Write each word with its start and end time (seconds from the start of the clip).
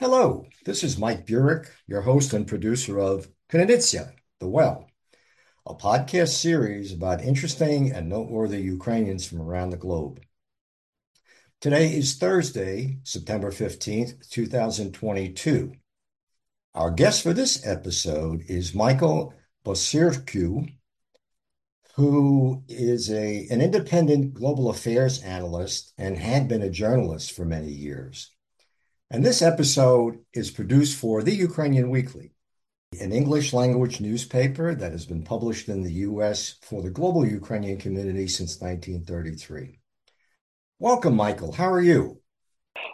Hello, 0.00 0.46
this 0.64 0.84
is 0.84 0.96
Mike 0.96 1.26
Burek, 1.26 1.72
your 1.88 2.02
host 2.02 2.32
and 2.32 2.46
producer 2.46 3.00
of 3.00 3.28
Krynytsia, 3.50 4.12
The 4.38 4.46
Well, 4.46 4.88
a 5.66 5.74
podcast 5.74 6.40
series 6.40 6.92
about 6.92 7.20
interesting 7.20 7.90
and 7.90 8.08
noteworthy 8.08 8.60
Ukrainians 8.60 9.26
from 9.26 9.42
around 9.42 9.70
the 9.70 9.76
globe. 9.76 10.20
Today 11.60 11.96
is 11.96 12.16
Thursday, 12.16 12.98
September 13.02 13.50
15th, 13.50 14.30
2022. 14.30 15.72
Our 16.76 16.92
guest 16.92 17.24
for 17.24 17.32
this 17.32 17.66
episode 17.66 18.44
is 18.46 18.76
Michael 18.76 19.34
Bociurkiw, 19.64 20.72
who 21.96 22.62
is 22.68 23.10
a, 23.10 23.48
an 23.50 23.60
independent 23.60 24.34
global 24.34 24.70
affairs 24.70 25.20
analyst 25.24 25.92
and 25.98 26.16
had 26.16 26.46
been 26.46 26.62
a 26.62 26.70
journalist 26.70 27.32
for 27.32 27.44
many 27.44 27.72
years. 27.72 28.30
And 29.10 29.24
this 29.24 29.40
episode 29.40 30.18
is 30.34 30.50
produced 30.50 30.98
for 30.98 31.22
The 31.22 31.34
Ukrainian 31.34 31.88
Weekly, 31.88 32.32
an 33.00 33.10
English 33.10 33.54
language 33.54 34.02
newspaper 34.02 34.74
that 34.74 34.92
has 34.92 35.06
been 35.06 35.24
published 35.24 35.70
in 35.70 35.82
the 35.82 35.92
US 36.08 36.56
for 36.60 36.82
the 36.82 36.90
global 36.90 37.24
Ukrainian 37.26 37.78
community 37.78 38.28
since 38.28 38.60
1933. 38.60 39.80
Welcome, 40.78 41.16
Michael. 41.16 41.52
How 41.52 41.72
are 41.72 41.80
you? 41.80 42.20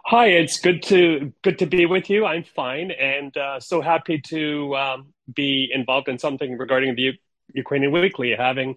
Hi, 0.06 0.28
it's 0.28 0.60
good 0.60 0.84
to 0.84 1.32
good 1.42 1.58
to 1.58 1.66
be 1.66 1.84
with 1.84 2.08
you. 2.08 2.24
I'm 2.24 2.44
fine, 2.44 2.92
and 2.92 3.36
uh, 3.36 3.58
so 3.58 3.80
happy 3.80 4.20
to 4.28 4.76
um, 4.76 5.14
be 5.34 5.68
involved 5.74 6.08
in 6.08 6.20
something 6.20 6.56
regarding 6.56 6.94
the 6.94 7.02
U- 7.02 7.18
Ukrainian 7.54 7.90
Weekly, 7.90 8.36
having 8.36 8.76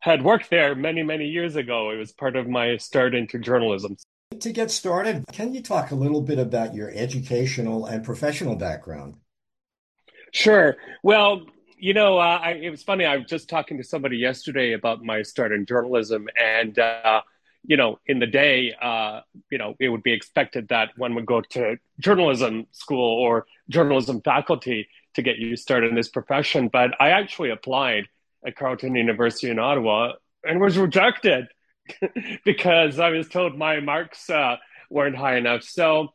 had 0.00 0.24
worked 0.24 0.50
there 0.50 0.74
many 0.74 1.04
many 1.04 1.26
years 1.26 1.54
ago. 1.54 1.90
It 1.90 1.98
was 1.98 2.10
part 2.10 2.34
of 2.34 2.48
my 2.48 2.76
start 2.78 3.14
into 3.14 3.38
journalism. 3.38 3.96
To 4.40 4.52
get 4.52 4.70
started, 4.70 5.24
can 5.32 5.54
you 5.54 5.62
talk 5.62 5.90
a 5.90 5.94
little 5.94 6.20
bit 6.20 6.38
about 6.38 6.74
your 6.74 6.90
educational 6.94 7.86
and 7.86 8.04
professional 8.04 8.56
background? 8.56 9.16
Sure. 10.32 10.76
Well, 11.02 11.42
you 11.76 11.94
know, 11.94 12.18
uh, 12.18 12.38
I, 12.42 12.50
it 12.52 12.70
was 12.70 12.82
funny. 12.82 13.04
I 13.04 13.16
was 13.16 13.26
just 13.26 13.48
talking 13.48 13.76
to 13.78 13.84
somebody 13.84 14.16
yesterday 14.16 14.72
about 14.72 15.02
my 15.02 15.22
start 15.22 15.52
in 15.52 15.66
journalism, 15.66 16.28
and 16.40 16.78
uh, 16.78 17.22
you 17.64 17.76
know, 17.76 17.98
in 18.06 18.18
the 18.18 18.26
day, 18.26 18.74
uh, 18.80 19.20
you 19.50 19.58
know, 19.58 19.74
it 19.78 19.88
would 19.88 20.02
be 20.02 20.12
expected 20.12 20.68
that 20.68 20.90
one 20.96 21.14
would 21.14 21.26
go 21.26 21.40
to 21.40 21.76
journalism 22.00 22.66
school 22.72 23.20
or 23.20 23.46
journalism 23.68 24.20
faculty 24.22 24.88
to 25.14 25.22
get 25.22 25.38
you 25.38 25.56
started 25.56 25.90
in 25.90 25.94
this 25.94 26.08
profession. 26.08 26.68
But 26.68 26.92
I 27.00 27.10
actually 27.10 27.50
applied 27.50 28.08
at 28.46 28.56
Carleton 28.56 28.94
University 28.94 29.50
in 29.50 29.58
Ottawa 29.58 30.12
and 30.44 30.60
was 30.60 30.78
rejected 30.78 31.48
because 32.44 32.98
I 32.98 33.10
was 33.10 33.28
told 33.28 33.56
my 33.56 33.80
marks 33.80 34.28
uh, 34.30 34.56
weren't 34.90 35.16
high 35.16 35.36
enough. 35.36 35.62
So, 35.62 36.12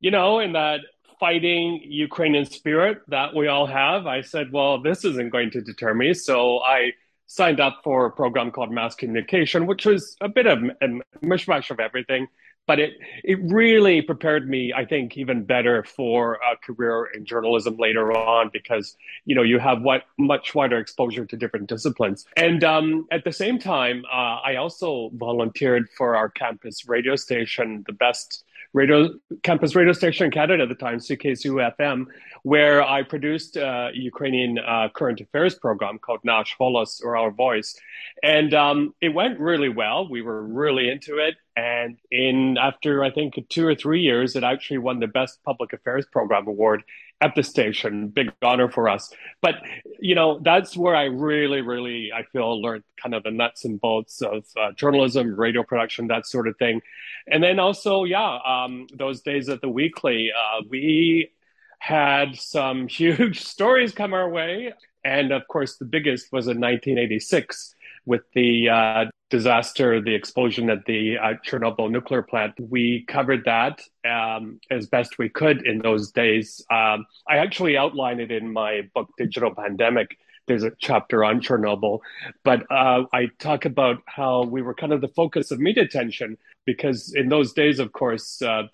you 0.00 0.10
know, 0.10 0.40
in 0.40 0.52
that 0.52 0.80
fighting 1.18 1.80
Ukrainian 1.84 2.44
spirit 2.44 2.98
that 3.08 3.34
we 3.34 3.48
all 3.48 3.66
have, 3.66 4.06
I 4.06 4.20
said, 4.20 4.52
well, 4.52 4.82
this 4.82 5.04
isn't 5.04 5.30
going 5.30 5.50
to 5.52 5.62
deter 5.62 5.94
me. 5.94 6.14
So 6.14 6.60
I 6.60 6.92
signed 7.26 7.60
up 7.60 7.80
for 7.82 8.06
a 8.06 8.10
program 8.10 8.50
called 8.50 8.70
Mass 8.70 8.94
Communication, 8.94 9.66
which 9.66 9.84
was 9.86 10.16
a 10.20 10.28
bit 10.28 10.46
of 10.46 10.62
a 10.62 10.86
mishmash 11.24 11.70
of 11.70 11.80
everything, 11.80 12.28
but 12.66 12.80
it 12.80 12.94
it 13.22 13.38
really 13.42 14.02
prepared 14.02 14.48
me, 14.48 14.72
I 14.72 14.84
think, 14.84 15.16
even 15.16 15.44
better 15.44 15.84
for 15.84 16.34
a 16.34 16.56
career 16.56 17.06
in 17.14 17.24
journalism 17.24 17.76
later 17.76 18.12
on 18.12 18.50
because 18.52 18.96
you 19.24 19.34
know 19.34 19.42
you 19.42 19.58
have 19.58 19.82
what 19.82 20.04
much 20.18 20.54
wider 20.54 20.78
exposure 20.78 21.26
to 21.26 21.36
different 21.36 21.68
disciplines. 21.68 22.26
And 22.36 22.64
um, 22.64 23.06
at 23.10 23.24
the 23.24 23.32
same 23.32 23.58
time, 23.58 24.04
uh, 24.10 24.40
I 24.44 24.56
also 24.56 25.10
volunteered 25.14 25.88
for 25.90 26.16
our 26.16 26.28
campus 26.28 26.88
radio 26.88 27.16
station, 27.16 27.84
the 27.86 27.92
best 27.92 28.44
radio 28.76 29.08
campus 29.42 29.74
radio 29.74 29.94
station 29.94 30.26
in 30.26 30.30
Canada 30.30 30.62
at 30.62 30.68
the 30.68 30.74
time, 30.74 30.98
CKSU 30.98 31.74
FM, 31.78 32.04
where 32.42 32.82
I 32.82 33.02
produced 33.02 33.56
a 33.56 33.90
Ukrainian 33.94 34.58
uh, 34.58 34.90
current 34.94 35.18
affairs 35.22 35.54
program 35.54 35.98
called 35.98 36.20
Nash 36.24 36.54
Holos 36.60 37.02
or 37.02 37.16
Our 37.16 37.30
Voice, 37.30 37.74
and 38.22 38.52
um, 38.52 38.94
it 39.00 39.08
went 39.08 39.40
really 39.40 39.70
well. 39.70 40.06
We 40.08 40.20
were 40.20 40.42
really 40.46 40.90
into 40.90 41.16
it, 41.16 41.36
and 41.56 41.96
in 42.10 42.58
after 42.58 43.02
I 43.02 43.10
think 43.10 43.42
two 43.48 43.66
or 43.66 43.74
three 43.74 44.02
years, 44.02 44.36
it 44.36 44.44
actually 44.44 44.78
won 44.78 45.00
the 45.00 45.06
best 45.06 45.42
public 45.42 45.72
affairs 45.72 46.04
program 46.12 46.46
award 46.46 46.84
at 47.20 47.34
the 47.34 47.42
station. 47.42 48.08
Big 48.08 48.32
honor 48.42 48.70
for 48.70 48.88
us. 48.88 49.12
But 49.40 49.56
you 49.98 50.14
know, 50.14 50.38
that's 50.42 50.76
where 50.76 50.94
I 50.94 51.04
really, 51.04 51.60
really, 51.62 52.12
I 52.12 52.24
feel 52.24 52.60
learned 52.60 52.84
kind 53.02 53.14
of 53.14 53.22
the 53.22 53.30
nuts 53.30 53.64
and 53.64 53.80
bolts 53.80 54.22
of 54.22 54.44
uh, 54.56 54.72
journalism, 54.72 55.34
radio 55.34 55.62
production, 55.62 56.08
that 56.08 56.26
sort 56.26 56.48
of 56.48 56.56
thing. 56.58 56.80
And 57.26 57.42
then 57.42 57.58
also, 57.58 58.04
yeah, 58.04 58.38
um, 58.46 58.86
those 58.92 59.22
days 59.22 59.48
at 59.48 59.60
the 59.60 59.68
Weekly, 59.68 60.30
uh, 60.32 60.62
we 60.68 61.32
had 61.78 62.36
some 62.36 62.88
huge 62.88 63.40
stories 63.40 63.92
come 63.92 64.12
our 64.12 64.28
way. 64.28 64.74
And 65.04 65.32
of 65.32 65.46
course, 65.48 65.76
the 65.76 65.84
biggest 65.84 66.32
was 66.32 66.46
in 66.46 66.60
1986 66.60 67.74
with 68.06 68.22
the 68.34 68.68
uh, 68.68 69.04
disaster, 69.30 70.00
the 70.00 70.14
explosion 70.14 70.70
at 70.70 70.84
the 70.86 71.18
uh, 71.18 71.34
Chernobyl 71.44 71.90
nuclear 71.90 72.22
plant. 72.22 72.54
We 72.60 73.04
covered 73.08 73.44
that 73.44 73.80
um, 74.08 74.60
as 74.70 74.86
best 74.86 75.18
we 75.18 75.28
could 75.28 75.66
in 75.66 75.80
those 75.80 76.12
days. 76.12 76.64
Um, 76.70 77.06
I 77.28 77.38
actually 77.38 77.76
outline 77.76 78.20
it 78.20 78.30
in 78.30 78.52
my 78.52 78.82
book, 78.94 79.10
Digital 79.18 79.54
Pandemic. 79.54 80.16
There's 80.46 80.62
a 80.62 80.70
chapter 80.78 81.24
on 81.24 81.40
Chernobyl, 81.40 81.98
but 82.44 82.62
uh, 82.70 83.04
I 83.12 83.30
talk 83.40 83.64
about 83.64 83.98
how 84.06 84.44
we 84.44 84.62
were 84.62 84.74
kind 84.74 84.92
of 84.92 85.00
the 85.00 85.08
focus 85.08 85.50
of 85.50 85.58
media 85.58 85.82
attention 85.82 86.38
because 86.66 87.12
in 87.14 87.28
those 87.28 87.52
days, 87.52 87.80
of 87.80 87.92
course, 87.92 88.40
uh, 88.42 88.64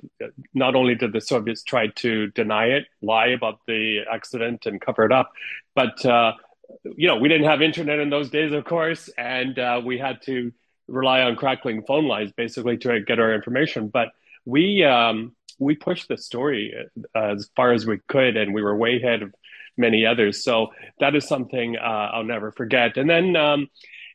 not 0.53 0.75
only 0.75 0.95
did 0.95 1.15
the 1.15 1.21
Soviets 1.21 1.63
try 1.63 1.87
to 1.87 2.27
deny 2.29 2.67
it, 2.67 2.85
lie 3.01 3.29
about 3.29 3.61
the 3.67 4.01
accident 4.13 4.67
and 4.67 4.83
cover 4.83 5.05
it 5.05 5.13
up, 5.13 5.33
but 5.75 6.05
uh, 6.05 6.33
you 6.97 7.09
know, 7.09 7.17
we 7.17 7.29
didn't 7.29 7.47
have 7.47 7.63
internet 7.63 7.99
in 7.99 8.11
those 8.11 8.31
days, 8.31 8.53
of 8.53 8.65
course, 8.65 9.09
and 9.17 9.59
uh, 9.59 9.81
we 9.85 9.99
had 9.99 10.23
to 10.23 10.53
rely 10.89 11.23
on 11.23 11.37
crackling 11.37 11.83
phone 11.83 12.07
lines 12.07 12.33
basically 12.33 12.77
to 12.79 13.01
get 13.01 13.19
our 13.19 13.35
information. 13.35 13.89
But 13.89 14.09
we 14.45 14.85
um, 14.85 15.35
we 15.59 15.75
pushed 15.75 16.09
the 16.09 16.17
story 16.17 16.75
uh, 17.15 17.19
as 17.19 17.49
far 17.57 17.73
as 17.73 17.87
we 17.87 17.99
could, 18.09 18.37
and 18.37 18.55
we 18.55 18.63
were 18.63 18.77
way 18.77 18.97
ahead 18.97 19.23
of 19.23 19.35
many 19.77 20.05
others. 20.05 20.45
So 20.45 20.73
that 21.01 21.15
is 21.15 21.27
something 21.27 21.77
uh, 21.77 22.11
I'll 22.13 22.25
never 22.25 22.53
forget. 22.53 22.97
And 22.97 23.09
then. 23.09 23.37
Um, 23.37 23.69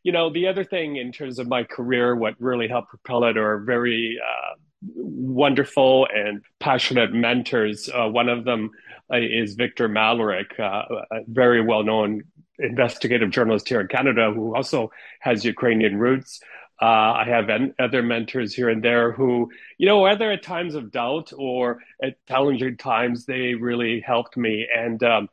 you 0.04 0.14
know, 0.14 0.32
the 0.32 0.48
other 0.48 0.64
thing 0.64 0.96
in 0.96 1.12
terms 1.12 1.38
of 1.38 1.50
my 1.50 1.64
career, 1.64 2.16
what 2.16 2.36
really 2.40 2.70
helped 2.70 2.88
propel 2.90 3.26
it 3.26 3.36
are 3.36 3.58
very 3.58 4.18
uh, 4.24 4.54
wonderful 4.96 6.08
and 6.14 6.42
passionate 6.60 7.14
mentors. 7.14 7.90
Uh, 7.90 8.08
one 8.08 8.30
of 8.30 8.46
them 8.46 8.72
uh, 9.12 9.18
is 9.18 9.56
Victor 9.56 9.90
Malarek, 9.90 10.60
uh, 10.60 11.04
a 11.12 11.20
very 11.28 11.62
well 11.62 11.84
known 11.84 12.24
investigative 12.60 13.30
journalist 13.30 13.70
here 13.70 13.82
in 13.82 13.88
Canada 13.88 14.32
who 14.34 14.56
also 14.56 14.92
has 15.20 15.46
Ukrainian 15.46 15.98
roots. 15.98 16.40
Uh, 16.82 16.86
I 16.86 17.26
have 17.28 17.50
en- 17.50 17.74
other 17.80 18.04
mentors 18.04 18.54
here 18.54 18.70
and 18.70 18.84
there 18.84 19.12
who, 19.12 19.50
you 19.78 19.88
know, 19.88 20.02
whether 20.02 20.32
at 20.32 20.44
times 20.44 20.76
of 20.76 20.92
doubt 20.92 21.34
or 21.36 21.80
at 22.02 22.24
challenging 22.28 22.78
times, 22.78 23.26
they 23.26 23.56
really 23.56 24.00
helped 24.00 24.38
me. 24.38 24.68
And 24.76 25.02
um, 25.04 25.30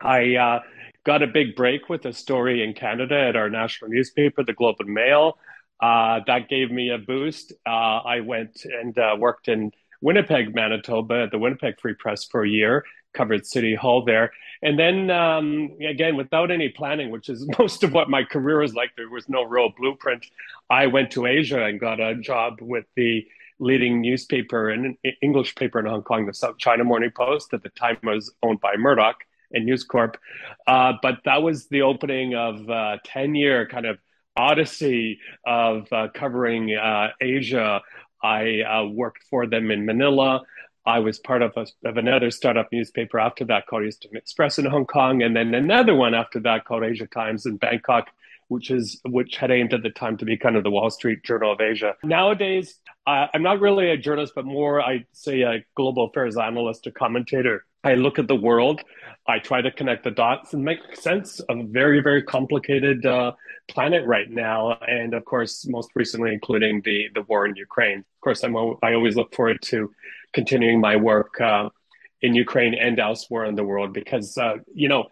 I 0.00 0.34
uh, 0.34 0.60
got 1.04 1.22
a 1.22 1.28
big 1.28 1.54
break 1.54 1.88
with 1.88 2.04
a 2.06 2.12
story 2.12 2.64
in 2.64 2.74
Canada 2.74 3.16
at 3.16 3.36
our 3.36 3.50
national 3.50 3.90
newspaper, 3.90 4.42
the 4.42 4.52
Globe 4.52 4.76
and 4.80 4.92
Mail. 4.92 5.38
Uh, 5.80 6.20
that 6.26 6.48
gave 6.48 6.70
me 6.70 6.90
a 6.90 6.98
boost. 6.98 7.52
Uh, 7.66 7.98
I 8.04 8.20
went 8.20 8.64
and 8.64 8.98
uh, 8.98 9.16
worked 9.18 9.48
in 9.48 9.70
Winnipeg, 10.00 10.54
Manitoba, 10.54 11.24
at 11.24 11.30
the 11.30 11.38
Winnipeg 11.38 11.80
Free 11.80 11.94
Press 11.94 12.24
for 12.24 12.44
a 12.44 12.48
year, 12.48 12.84
covered 13.14 13.46
City 13.46 13.74
Hall 13.74 14.04
there. 14.04 14.32
And 14.62 14.78
then 14.78 15.10
um, 15.10 15.76
again, 15.86 16.16
without 16.16 16.50
any 16.50 16.68
planning, 16.68 17.10
which 17.10 17.28
is 17.28 17.46
most 17.58 17.82
of 17.82 17.92
what 17.92 18.10
my 18.10 18.24
career 18.24 18.60
was 18.60 18.74
like, 18.74 18.90
there 18.96 19.08
was 19.08 19.28
no 19.28 19.42
real 19.42 19.70
blueprint. 19.76 20.26
I 20.70 20.86
went 20.86 21.10
to 21.12 21.26
Asia 21.26 21.64
and 21.64 21.80
got 21.80 22.00
a 22.00 22.14
job 22.14 22.58
with 22.60 22.86
the 22.96 23.26
leading 23.58 24.00
newspaper 24.00 24.70
and 24.70 24.96
English 25.22 25.54
paper 25.54 25.78
in 25.78 25.86
Hong 25.86 26.02
Kong, 26.02 26.26
the 26.26 26.34
South 26.34 26.58
China 26.58 26.84
Morning 26.84 27.12
Post. 27.14 27.54
At 27.54 27.62
the 27.62 27.68
time, 27.70 27.98
was 28.02 28.32
owned 28.42 28.60
by 28.60 28.76
Murdoch 28.76 29.16
and 29.52 29.64
News 29.64 29.84
Corp. 29.84 30.18
Uh, 30.66 30.94
but 31.02 31.18
that 31.24 31.42
was 31.42 31.68
the 31.68 31.82
opening 31.82 32.34
of 32.34 32.68
a 32.68 33.00
10 33.04 33.34
year 33.34 33.66
kind 33.66 33.86
of 33.86 33.98
odyssey 34.36 35.20
of 35.46 35.92
uh, 35.92 36.08
covering 36.14 36.74
uh, 36.74 37.08
Asia. 37.20 37.80
I 38.22 38.62
uh, 38.62 38.84
worked 38.86 39.22
for 39.30 39.46
them 39.46 39.70
in 39.70 39.86
Manila. 39.86 40.42
I 40.86 40.98
was 40.98 41.18
part 41.18 41.42
of, 41.42 41.52
a, 41.56 41.66
of 41.88 41.96
another 41.96 42.30
startup 42.30 42.68
newspaper 42.70 43.18
after 43.18 43.44
that 43.46 43.66
called 43.66 43.84
Eastern 43.84 44.16
Express 44.16 44.58
in 44.58 44.66
Hong 44.66 44.86
Kong, 44.86 45.22
and 45.22 45.34
then 45.34 45.54
another 45.54 45.94
one 45.94 46.14
after 46.14 46.40
that 46.40 46.64
called 46.64 46.84
Asia 46.84 47.06
Times 47.06 47.46
in 47.46 47.56
Bangkok, 47.56 48.10
which 48.48 48.70
is 48.70 49.00
which 49.06 49.36
had 49.36 49.50
aimed 49.50 49.72
at 49.72 49.82
the 49.82 49.90
time 49.90 50.16
to 50.18 50.24
be 50.24 50.36
kind 50.36 50.56
of 50.56 50.64
the 50.64 50.70
Wall 50.70 50.90
Street 50.90 51.22
Journal 51.22 51.52
of 51.52 51.60
Asia. 51.60 51.94
Nowadays, 52.02 52.78
I'm 53.06 53.42
not 53.42 53.60
really 53.60 53.90
a 53.90 53.96
journalist, 53.96 54.34
but 54.34 54.44
more 54.44 54.82
I 54.82 55.06
say 55.12 55.42
a 55.42 55.64
global 55.74 56.06
affairs 56.06 56.36
analyst, 56.36 56.86
a 56.86 56.90
commentator. 56.90 57.64
I 57.82 57.94
look 57.94 58.18
at 58.18 58.28
the 58.28 58.36
world, 58.36 58.80
I 59.26 59.38
try 59.38 59.60
to 59.60 59.70
connect 59.70 60.04
the 60.04 60.10
dots 60.10 60.54
and 60.54 60.64
make 60.64 60.96
sense 60.96 61.40
of 61.40 61.58
a 61.58 61.64
very, 61.64 62.00
very 62.00 62.22
complicated 62.22 63.04
uh, 63.04 63.32
planet 63.68 64.06
right 64.06 64.30
now, 64.30 64.78
and 64.86 65.14
of 65.14 65.24
course, 65.24 65.66
most 65.66 65.90
recently, 65.94 66.32
including 66.32 66.82
the 66.84 67.08
the 67.14 67.22
war 67.22 67.46
in 67.46 67.56
Ukraine. 67.56 67.98
Of 67.98 68.20
course, 68.20 68.44
I'm 68.44 68.56
I 68.82 68.92
always 68.94 69.16
look 69.16 69.34
forward 69.34 69.60
to 69.62 69.90
continuing 70.34 70.80
my 70.80 70.96
work 70.96 71.40
uh, 71.40 71.68
in 72.22 72.34
Ukraine 72.34 72.74
and 72.74 72.98
elsewhere 72.98 73.44
in 73.44 73.54
the 73.54 73.64
world 73.64 73.92
because, 73.92 74.36
uh, 74.38 74.56
you 74.74 74.88
know, 74.88 75.04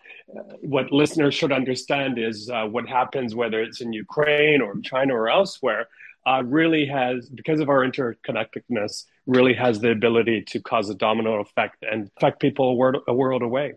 what 0.60 0.92
listeners 0.92 1.34
should 1.34 1.52
understand 1.52 2.18
is 2.18 2.48
uh, 2.48 2.64
what 2.64 2.88
happens, 2.88 3.34
whether 3.34 3.60
it's 3.62 3.80
in 3.80 3.92
Ukraine 3.92 4.60
or 4.62 4.80
China 4.80 5.14
or 5.14 5.28
elsewhere, 5.28 5.88
uh, 6.26 6.42
really 6.44 6.86
has, 6.86 7.28
because 7.28 7.60
of 7.60 7.68
our 7.68 7.80
interconnectedness, 7.88 9.04
really 9.26 9.54
has 9.54 9.80
the 9.80 9.90
ability 9.90 10.42
to 10.42 10.60
cause 10.60 10.88
a 10.88 10.94
domino 10.94 11.40
effect 11.40 11.76
and 11.82 12.10
affect 12.16 12.40
people 12.40 12.70
a 12.70 12.74
world, 12.74 13.02
a 13.08 13.14
world 13.14 13.42
away. 13.42 13.74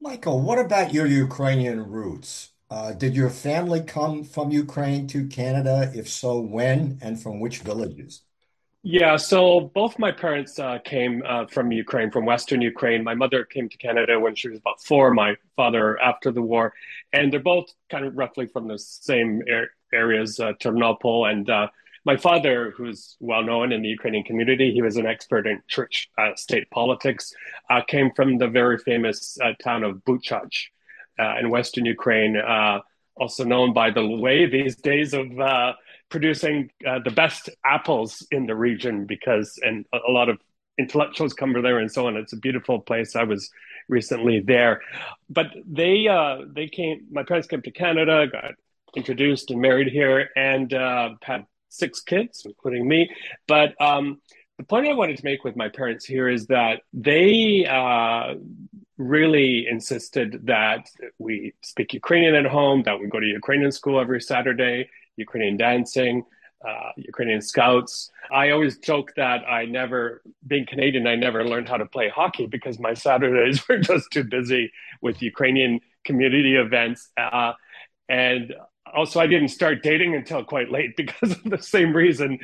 Michael, 0.00 0.40
what 0.40 0.58
about 0.58 0.92
your 0.92 1.06
Ukrainian 1.06 1.88
roots? 1.88 2.50
Uh, 2.70 2.92
did 2.92 3.14
your 3.14 3.30
family 3.30 3.82
come 3.82 4.24
from 4.24 4.50
Ukraine 4.50 5.06
to 5.08 5.28
Canada? 5.28 5.92
If 5.94 6.08
so, 6.08 6.40
when 6.40 6.98
and 7.02 7.22
from 7.22 7.38
which 7.38 7.58
villages? 7.58 8.22
Yeah, 8.84 9.16
so 9.16 9.70
both 9.74 9.96
my 10.00 10.10
parents 10.10 10.58
uh, 10.58 10.78
came 10.84 11.22
uh, 11.24 11.46
from 11.46 11.70
Ukraine, 11.70 12.10
from 12.10 12.26
Western 12.26 12.60
Ukraine. 12.60 13.04
My 13.04 13.14
mother 13.14 13.44
came 13.44 13.68
to 13.68 13.76
Canada 13.76 14.18
when 14.18 14.34
she 14.34 14.48
was 14.48 14.58
about 14.58 14.82
four, 14.82 15.14
my 15.14 15.36
father 15.54 16.00
after 16.00 16.32
the 16.32 16.42
war. 16.42 16.74
And 17.12 17.32
they're 17.32 17.38
both 17.38 17.66
kind 17.90 18.04
of 18.04 18.16
roughly 18.16 18.46
from 18.46 18.66
the 18.66 18.80
same 18.80 19.42
er- 19.48 19.70
areas, 19.92 20.40
uh, 20.40 20.54
Ternopil. 20.60 21.30
And 21.30 21.48
uh, 21.48 21.68
my 22.04 22.16
father, 22.16 22.72
who's 22.76 23.16
well 23.20 23.44
known 23.44 23.70
in 23.70 23.82
the 23.82 23.88
Ukrainian 23.88 24.24
community, 24.24 24.72
he 24.72 24.82
was 24.82 24.96
an 24.96 25.06
expert 25.06 25.46
in 25.46 25.62
church 25.68 26.10
uh, 26.18 26.34
state 26.34 26.68
politics, 26.70 27.32
uh, 27.70 27.82
came 27.86 28.10
from 28.16 28.38
the 28.38 28.48
very 28.48 28.78
famous 28.78 29.38
town 29.62 29.84
of 29.84 30.04
Buchach 30.04 30.54
in 31.38 31.50
Western 31.50 31.84
Ukraine, 31.84 32.36
also 33.16 33.44
known 33.44 33.72
by 33.72 33.90
the 33.90 34.04
way 34.04 34.46
these 34.46 34.74
days 34.74 35.14
of 35.14 35.28
producing 36.12 36.70
uh, 36.86 37.00
the 37.02 37.10
best 37.10 37.48
apples 37.64 38.24
in 38.30 38.46
the 38.46 38.54
region 38.54 39.06
because, 39.06 39.58
and 39.62 39.86
a, 39.92 40.10
lot 40.10 40.28
of 40.28 40.38
intellectuals 40.78 41.32
come 41.32 41.52
from 41.54 41.62
there 41.62 41.78
and 41.78 41.90
so 41.90 42.06
on. 42.06 42.16
It's 42.16 42.34
a 42.34 42.36
beautiful 42.36 42.80
place. 42.80 43.16
I 43.16 43.24
was 43.24 43.50
recently 43.88 44.38
there, 44.40 44.82
but 45.28 45.46
they 45.66 46.06
uh, 46.06 46.42
they 46.54 46.68
came. 46.68 47.06
My 47.10 47.24
parents 47.24 47.48
came 47.48 47.62
to 47.62 47.70
Canada, 47.70 48.26
got 48.30 48.52
introduced 48.94 49.50
and 49.50 49.60
married 49.60 49.88
here, 49.88 50.28
and 50.36 50.72
uh, 50.72 51.14
had 51.22 51.46
six 51.70 52.00
kids, 52.00 52.42
including 52.44 52.86
me. 52.86 53.10
But 53.48 53.68
um, 53.80 54.20
the 54.58 54.64
point 54.64 54.86
I 54.86 54.92
wanted 54.92 55.16
to 55.16 55.24
make 55.24 55.44
with 55.44 55.56
my 55.56 55.70
parents 55.70 56.04
here 56.04 56.28
is 56.28 56.46
that 56.48 56.82
they 56.92 57.66
uh, 57.66 58.34
really 58.98 59.66
insisted 59.66 60.46
that 60.46 60.88
we 61.18 61.54
speak 61.62 61.94
Ukrainian 61.94 62.34
at 62.34 62.46
home, 62.46 62.82
that 62.82 63.00
we 63.00 63.06
go 63.08 63.18
to 63.18 63.26
Ukrainian 63.26 63.72
school 63.72 63.98
every 63.98 64.20
Saturday, 64.20 64.88
Ukrainian 65.16 65.56
dancing, 65.56 66.24
uh, 66.66 66.90
Ukrainian 66.96 67.42
scouts. 67.42 68.10
I 68.30 68.50
always 68.50 68.78
joke 68.78 69.12
that 69.16 69.44
I 69.48 69.64
never, 69.64 70.22
being 70.46 70.66
Canadian, 70.66 71.06
I 71.06 71.16
never 71.16 71.44
learned 71.44 71.68
how 71.68 71.76
to 71.76 71.86
play 71.86 72.08
hockey 72.08 72.46
because 72.46 72.78
my 72.78 72.94
Saturdays 72.94 73.66
were 73.68 73.78
just 73.78 74.10
too 74.10 74.24
busy 74.24 74.72
with 75.00 75.22
Ukrainian 75.22 75.80
community 76.04 76.56
events. 76.56 77.10
Uh, 77.16 77.52
and 78.08 78.54
also, 78.94 79.20
I 79.20 79.26
didn't 79.26 79.48
start 79.48 79.82
dating 79.82 80.14
until 80.14 80.44
quite 80.44 80.70
late 80.70 80.96
because 81.02 81.32
of 81.32 81.44
the 81.44 81.58
same 81.58 81.94
reason. 81.94 82.38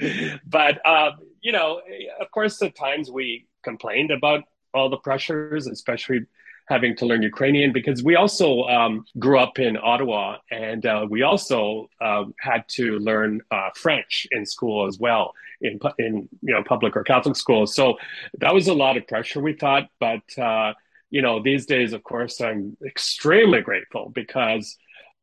But, 0.46 0.84
uh, 0.86 1.12
you 1.40 1.52
know, 1.52 1.80
of 2.20 2.30
course, 2.30 2.60
at 2.62 2.74
times 2.74 3.10
we 3.10 3.46
complained 3.62 4.10
about 4.10 4.44
all 4.74 4.88
the 4.88 4.96
pressures, 4.96 5.66
especially 5.66 6.20
having 6.68 6.94
to 6.96 7.06
learn 7.06 7.22
Ukrainian 7.22 7.72
because 7.72 8.02
we 8.02 8.14
also 8.14 8.62
um, 8.64 9.04
grew 9.18 9.38
up 9.38 9.58
in 9.58 9.76
Ottawa 9.76 10.36
and 10.50 10.84
uh, 10.84 11.06
we 11.08 11.22
also 11.22 11.88
uh, 12.00 12.24
had 12.40 12.62
to 12.68 12.98
learn 12.98 13.40
uh, 13.50 13.70
French 13.74 14.26
in 14.30 14.44
school 14.44 14.86
as 14.86 14.98
well 14.98 15.32
in 15.60 15.78
in 15.98 16.28
you 16.42 16.54
know 16.54 16.62
public 16.62 16.96
or 16.96 17.02
Catholic 17.02 17.36
schools. 17.36 17.74
So 17.74 17.96
that 18.38 18.52
was 18.52 18.68
a 18.68 18.74
lot 18.74 18.96
of 18.96 19.06
pressure 19.06 19.40
we 19.40 19.54
thought, 19.54 19.88
but 19.98 20.26
uh, 20.38 20.74
you 21.10 21.22
know 21.22 21.42
these 21.42 21.64
days, 21.66 21.92
of 21.92 22.02
course, 22.04 22.40
I'm 22.40 22.76
extremely 22.84 23.62
grateful 23.62 24.10
because 24.14 24.76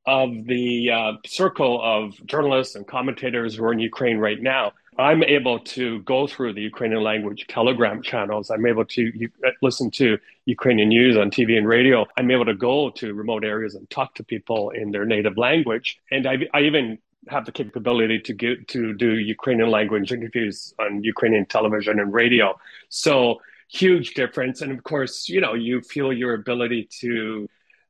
of 0.07 0.45
the 0.45 0.91
uh, 0.91 1.13
circle 1.25 1.81
of 1.81 2.13
journalists 2.27 2.75
and 2.75 2.87
commentators 2.87 3.55
who 3.55 3.65
are 3.65 3.73
in 3.73 3.79
Ukraine 3.79 4.17
right 4.17 4.41
now 4.41 4.73
I'm 4.97 5.23
able 5.23 5.59
to 5.59 5.99
go 6.03 6.25
through 6.25 6.53
the 6.53 6.61
Ukrainian 6.61 7.03
language 7.03 7.45
telegram 7.49 8.01
channels. 8.01 8.49
I'm 8.49 8.65
able 8.65 8.85
to 8.85 9.29
uh, 9.45 9.49
listen 9.61 9.91
to 9.91 10.17
Ukrainian 10.45 10.89
news 10.89 11.17
on 11.17 11.31
TV 11.31 11.57
and 11.57 11.67
radio. 11.67 12.05
I'm 12.17 12.31
able 12.31 12.45
to 12.45 12.53
go 12.53 12.89
to 12.91 13.13
remote 13.13 13.43
areas 13.43 13.75
and 13.75 13.89
talk 13.89 14.15
to 14.15 14.23
people 14.23 14.69
in 14.69 14.91
their 14.91 15.05
native 15.05 15.37
language. 15.37 15.97
And 16.11 16.25
I, 16.25 16.47
I 16.53 16.61
even 16.61 16.97
have 17.27 17.45
the 17.45 17.51
capability 17.51 18.19
to 18.19 18.33
get 18.33 18.67
to 18.69 18.93
do 18.93 19.15
Ukrainian 19.15 19.69
language 19.69 20.11
interviews 20.11 20.73
on 20.79 21.03
Ukrainian 21.03 21.45
television 21.45 21.99
and 21.99 22.13
radio. 22.13 22.57
So 22.87 23.41
huge 23.67 24.13
difference. 24.13 24.61
And 24.61 24.71
of 24.71 24.83
course, 24.83 25.27
you 25.27 25.41
know, 25.41 25.55
you 25.55 25.81
feel 25.81 26.13
your 26.13 26.35
ability 26.35 26.87
to 27.01 27.49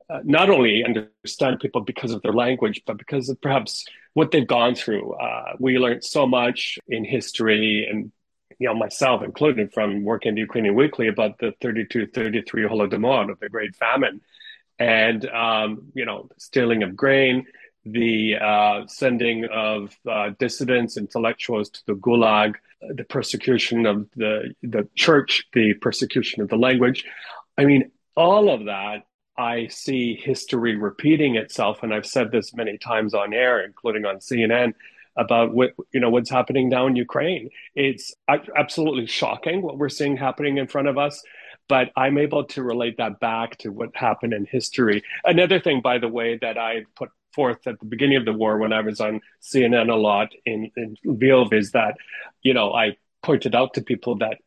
uh, 0.09 0.19
not 0.23 0.49
only 0.49 0.83
understand 0.83 1.59
people 1.59 1.81
because 1.81 2.11
of 2.11 2.21
their 2.21 2.33
language, 2.33 2.81
but 2.87 2.97
because 2.97 3.29
of 3.29 3.39
perhaps 3.41 3.85
what 4.15 4.31
they've 4.31 4.47
gone 4.47 4.73
through. 4.75 5.13
Uh, 5.13 5.53
we 5.59 5.77
learned 5.77 6.03
so 6.03 6.25
much 6.25 6.79
in 6.87 7.03
history 7.03 7.87
and 7.89 8.11
you 8.59 8.67
know, 8.67 8.73
myself 8.73 9.21
included 9.21 9.73
from 9.73 10.03
working 10.03 10.29
in 10.29 10.35
the 10.35 10.41
Ukrainian 10.41 10.75
Weekly 10.75 11.07
about 11.07 11.37
the 11.39 11.53
32, 11.61 12.07
33 12.07 12.63
Holodomor 12.63 13.29
of 13.29 13.39
the 13.39 13.49
Great 13.49 13.75
Famine 13.75 14.21
and, 14.79 15.25
um, 15.29 15.91
you 15.93 16.05
know, 16.05 16.29
stealing 16.37 16.81
of 16.83 16.95
grain, 16.95 17.45
the 17.85 18.35
uh, 18.37 18.87
sending 18.87 19.45
of 19.45 19.93
uh, 20.09 20.31
dissidents, 20.39 20.95
intellectuals 20.95 21.69
to 21.69 21.85
the 21.87 21.95
Gulag, 21.95 22.55
the 22.81 23.03
persecution 23.03 23.85
of 23.85 24.07
the, 24.15 24.53
the 24.63 24.87
church, 24.95 25.45
the 25.53 25.73
persecution 25.73 26.41
of 26.41 26.47
the 26.47 26.57
language. 26.57 27.03
I 27.57 27.65
mean, 27.65 27.91
all 28.15 28.49
of 28.49 28.65
that 28.65 29.03
I 29.37 29.67
see 29.67 30.15
history 30.15 30.75
repeating 30.75 31.35
itself, 31.35 31.83
and 31.83 31.93
I've 31.93 32.05
said 32.05 32.31
this 32.31 32.53
many 32.53 32.77
times 32.77 33.13
on 33.13 33.33
air, 33.33 33.63
including 33.63 34.05
on 34.05 34.17
CNN, 34.17 34.73
about 35.17 35.53
what 35.53 35.73
you 35.93 35.99
know 35.99 36.09
what's 36.09 36.29
happening 36.29 36.69
now 36.69 36.87
in 36.87 36.95
Ukraine. 36.95 37.49
It's 37.73 38.13
absolutely 38.27 39.07
shocking 39.07 39.61
what 39.61 39.77
we're 39.77 39.89
seeing 39.89 40.17
happening 40.17 40.57
in 40.57 40.67
front 40.67 40.87
of 40.87 40.97
us, 40.97 41.23
but 41.67 41.91
I'm 41.95 42.17
able 42.17 42.45
to 42.45 42.63
relate 42.63 42.97
that 42.97 43.19
back 43.19 43.57
to 43.59 43.69
what 43.69 43.95
happened 43.95 44.33
in 44.33 44.45
history. 44.45 45.03
Another 45.23 45.59
thing, 45.59 45.81
by 45.81 45.97
the 45.97 46.09
way, 46.09 46.37
that 46.41 46.57
I 46.57 46.85
put 46.95 47.09
forth 47.33 47.67
at 47.67 47.79
the 47.79 47.85
beginning 47.85 48.17
of 48.17 48.25
the 48.25 48.33
war 48.33 48.57
when 48.57 48.73
I 48.73 48.81
was 48.81 49.01
on 49.01 49.21
CNN 49.41 49.89
a 49.89 49.95
lot 49.95 50.31
in, 50.45 50.71
in 50.77 50.97
Lviv 51.05 51.53
is 51.53 51.71
that, 51.71 51.97
you 52.41 52.53
know, 52.53 52.73
I 52.73 52.97
pointed 53.23 53.53
out 53.55 53.73
to 53.73 53.81
people 53.81 54.17
that 54.19 54.37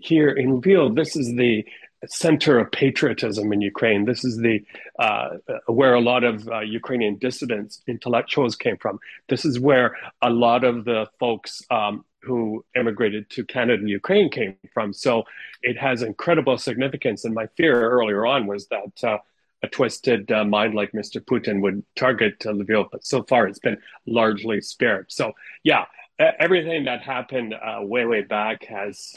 here 0.00 0.30
in 0.30 0.60
Lviv, 0.60 0.96
this 0.96 1.14
is 1.14 1.34
the 1.34 1.64
center 2.06 2.58
of 2.58 2.70
patriotism 2.70 3.52
in 3.52 3.60
Ukraine. 3.60 4.04
This 4.04 4.24
is 4.24 4.36
the 4.36 4.64
uh, 4.98 5.38
where 5.66 5.94
a 5.94 6.00
lot 6.00 6.24
of 6.24 6.48
uh, 6.48 6.60
Ukrainian 6.60 7.16
dissidents, 7.16 7.82
intellectuals 7.86 8.56
came 8.56 8.76
from. 8.76 9.00
This 9.28 9.44
is 9.44 9.58
where 9.58 9.96
a 10.22 10.30
lot 10.30 10.64
of 10.64 10.84
the 10.84 11.08
folks 11.18 11.62
um, 11.70 12.04
who 12.22 12.64
immigrated 12.76 13.28
to 13.30 13.44
Canada 13.44 13.80
and 13.80 13.88
Ukraine 13.88 14.30
came 14.30 14.56
from. 14.72 14.92
So 14.92 15.24
it 15.62 15.78
has 15.78 16.02
incredible 16.02 16.58
significance. 16.58 17.24
And 17.24 17.34
my 17.34 17.46
fear 17.56 17.90
earlier 17.90 18.26
on 18.26 18.46
was 18.46 18.68
that 18.68 19.04
uh, 19.04 19.18
a 19.62 19.68
twisted 19.68 20.30
uh, 20.30 20.44
mind 20.44 20.74
like 20.74 20.92
Mr. 20.92 21.20
Putin 21.20 21.60
would 21.62 21.82
target 21.96 22.44
uh, 22.46 22.50
Lviv, 22.50 22.88
but 22.92 23.04
so 23.04 23.22
far 23.24 23.48
it's 23.48 23.58
been 23.58 23.78
largely 24.06 24.60
spared. 24.60 25.06
So 25.08 25.32
yeah, 25.64 25.86
everything 26.18 26.84
that 26.84 27.02
happened 27.02 27.54
uh, 27.54 27.80
way 27.82 28.04
way 28.04 28.22
back 28.22 28.64
has 28.66 29.14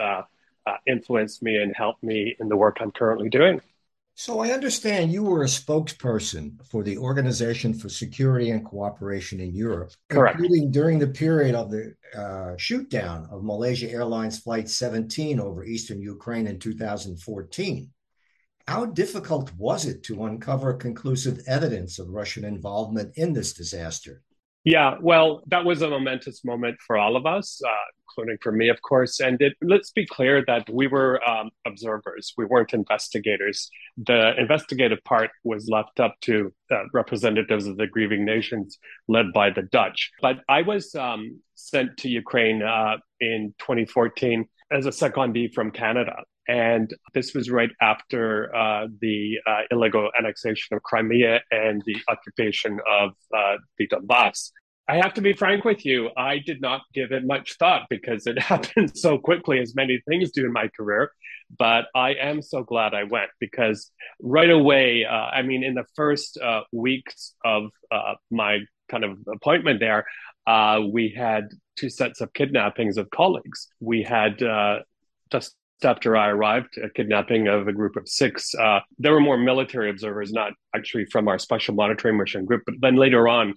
uh, 0.65 0.77
influenced 0.87 1.41
me 1.41 1.57
and 1.57 1.75
helped 1.75 2.03
me 2.03 2.35
in 2.39 2.49
the 2.49 2.57
work 2.57 2.77
I'm 2.79 2.91
currently 2.91 3.29
doing. 3.29 3.61
So 4.15 4.39
I 4.39 4.51
understand 4.51 5.11
you 5.11 5.23
were 5.23 5.43
a 5.43 5.47
spokesperson 5.47 6.63
for 6.67 6.83
the 6.83 6.97
Organization 6.97 7.73
for 7.73 7.89
Security 7.89 8.51
and 8.51 8.63
Cooperation 8.63 9.39
in 9.39 9.55
Europe, 9.55 9.93
Correct. 10.09 10.37
including 10.37 10.69
during 10.69 10.99
the 10.99 11.07
period 11.07 11.55
of 11.55 11.71
the 11.71 11.95
uh, 12.13 12.55
shootdown 12.57 13.31
of 13.31 13.43
Malaysia 13.43 13.89
Airlines 13.89 14.39
Flight 14.39 14.69
17 14.69 15.39
over 15.39 15.63
eastern 15.63 16.01
Ukraine 16.01 16.45
in 16.45 16.59
2014. 16.59 17.89
How 18.67 18.85
difficult 18.85 19.51
was 19.55 19.85
it 19.85 20.03
to 20.03 20.25
uncover 20.25 20.73
conclusive 20.73 21.41
evidence 21.47 21.97
of 21.97 22.09
Russian 22.09 22.45
involvement 22.45 23.13
in 23.17 23.33
this 23.33 23.53
disaster? 23.53 24.21
Yeah, 24.63 24.95
well, 25.01 25.41
that 25.47 25.65
was 25.65 25.81
a 25.81 25.89
momentous 25.89 26.45
moment 26.45 26.77
for 26.85 26.97
all 26.97 27.15
of 27.15 27.25
us. 27.25 27.61
Uh, 27.65 27.71
including 28.11 28.37
for 28.41 28.51
me, 28.51 28.69
of 28.69 28.81
course. 28.81 29.19
And 29.19 29.41
it, 29.41 29.53
let's 29.61 29.91
be 29.91 30.05
clear 30.05 30.43
that 30.47 30.69
we 30.69 30.87
were 30.87 31.21
um, 31.27 31.49
observers, 31.65 32.33
we 32.37 32.45
weren't 32.45 32.73
investigators. 32.73 33.69
The 33.97 34.33
investigative 34.37 35.03
part 35.03 35.31
was 35.43 35.69
left 35.69 35.99
up 35.99 36.15
to 36.21 36.53
uh, 36.71 36.83
representatives 36.93 37.67
of 37.67 37.77
the 37.77 37.87
grieving 37.87 38.25
nations 38.25 38.77
led 39.07 39.33
by 39.33 39.49
the 39.49 39.63
Dutch. 39.63 40.11
But 40.21 40.39
I 40.49 40.61
was 40.61 40.93
um, 40.95 41.39
sent 41.55 41.97
to 41.97 42.09
Ukraine 42.09 42.61
uh, 42.61 42.97
in 43.19 43.53
2014 43.59 44.47
as 44.71 44.85
a 44.85 44.89
secondee 44.89 45.53
from 45.53 45.71
Canada. 45.71 46.15
And 46.51 46.93
this 47.13 47.33
was 47.33 47.49
right 47.49 47.69
after 47.79 48.53
uh, 48.53 48.87
the 48.99 49.37
uh, 49.47 49.61
illegal 49.71 50.09
annexation 50.19 50.75
of 50.75 50.83
Crimea 50.83 51.39
and 51.49 51.81
the 51.85 51.95
occupation 52.09 52.77
of 52.91 53.11
uh, 53.33 53.55
the 53.77 53.87
Donbass. 53.87 54.51
I 54.85 54.97
have 54.97 55.13
to 55.13 55.21
be 55.21 55.31
frank 55.31 55.63
with 55.63 55.85
you. 55.85 56.09
I 56.17 56.39
did 56.39 56.59
not 56.59 56.81
give 56.93 57.13
it 57.13 57.25
much 57.25 57.55
thought 57.57 57.83
because 57.89 58.27
it 58.27 58.37
happened 58.53 58.97
so 58.97 59.17
quickly, 59.17 59.61
as 59.61 59.75
many 59.75 60.01
things 60.09 60.31
do 60.31 60.45
in 60.45 60.51
my 60.51 60.67
career. 60.75 61.13
But 61.57 61.85
I 61.95 62.15
am 62.15 62.41
so 62.41 62.63
glad 62.63 62.93
I 62.93 63.03
went 63.03 63.29
because 63.39 63.89
right 64.21 64.49
away, 64.49 65.05
uh, 65.05 65.13
I 65.13 65.43
mean, 65.43 65.63
in 65.63 65.73
the 65.73 65.85
first 65.95 66.37
uh, 66.37 66.63
weeks 66.73 67.33
of 67.45 67.69
uh, 67.91 68.15
my 68.29 68.59
kind 68.89 69.05
of 69.05 69.19
appointment 69.33 69.79
there, 69.79 70.05
we 70.91 71.13
had 71.15 71.47
two 71.77 71.89
sets 71.89 72.19
of 72.19 72.33
kidnappings 72.33 72.97
of 72.97 73.09
colleagues. 73.09 73.69
We 73.79 74.03
had 74.03 74.39
just 75.31 75.55
after 75.85 76.15
I 76.17 76.29
arrived, 76.29 76.77
a 76.77 76.89
kidnapping 76.89 77.47
of 77.47 77.67
a 77.67 77.73
group 77.73 77.95
of 77.95 78.07
six. 78.07 78.53
Uh, 78.55 78.79
there 78.99 79.13
were 79.13 79.19
more 79.19 79.37
military 79.37 79.89
observers, 79.89 80.31
not 80.31 80.53
actually 80.75 81.05
from 81.05 81.27
our 81.27 81.39
special 81.39 81.75
monitoring 81.75 82.17
mission 82.17 82.45
group. 82.45 82.63
But 82.65 82.75
then 82.79 82.95
later 82.95 83.27
on, 83.27 83.55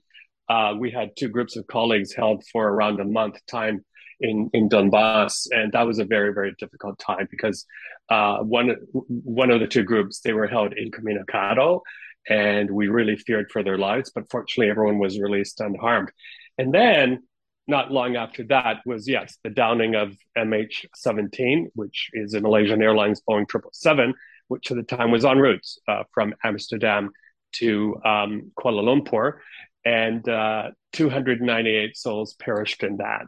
uh, 0.49 0.75
we 0.79 0.91
had 0.91 1.17
two 1.17 1.29
groups 1.29 1.57
of 1.57 1.67
colleagues 1.67 2.13
held 2.15 2.45
for 2.53 2.69
around 2.69 3.01
a 3.01 3.05
month 3.05 3.39
time 3.51 3.85
in, 4.21 4.51
in 4.53 4.69
Donbass. 4.69 5.47
And 5.51 5.73
that 5.73 5.87
was 5.87 5.99
a 5.99 6.05
very, 6.05 6.33
very 6.33 6.55
difficult 6.59 6.99
time 6.99 7.29
because 7.31 7.65
uh, 8.11 8.39
one, 8.39 8.77
one 8.93 9.51
of 9.51 9.61
the 9.61 9.67
two 9.67 9.83
groups, 9.83 10.21
they 10.21 10.33
were 10.33 10.47
held 10.47 10.73
in 10.75 10.91
incommunicado 10.91 11.81
and 12.29 12.71
we 12.71 12.89
really 12.89 13.17
feared 13.17 13.51
for 13.53 13.63
their 13.63 13.79
lives. 13.79 14.11
But 14.15 14.31
fortunately, 14.31 14.71
everyone 14.71 14.99
was 14.99 15.19
released 15.19 15.61
unharmed. 15.61 16.11
And 16.59 16.73
then 16.73 17.23
not 17.67 17.91
long 17.91 18.17
after 18.17 18.45
that 18.45 18.79
was, 18.85 19.09
yes, 19.09 19.39
the 19.43 19.51
downing 19.51 19.95
of 19.95 20.17
MH17, 20.37 21.69
which 21.75 22.11
is 22.13 22.35
a 22.35 22.41
Malaysian 22.41 22.83
Airlines 22.83 23.23
Boeing 23.29 23.47
777, 23.51 24.15
which 24.49 24.71
at 24.71 24.77
the 24.77 24.83
time 24.83 25.11
was 25.11 25.25
en 25.25 25.39
route 25.39 25.67
uh, 25.89 26.05
from 26.13 26.35
Amsterdam 26.45 27.11
to 27.53 27.97
um, 28.05 28.53
Kuala 28.59 28.83
Lumpur. 28.83 29.39
And 29.87 30.27
uh, 30.29 30.71
298 30.93 31.97
souls 31.97 32.35
perished 32.35 32.83
in 32.83 32.99
that 32.99 33.27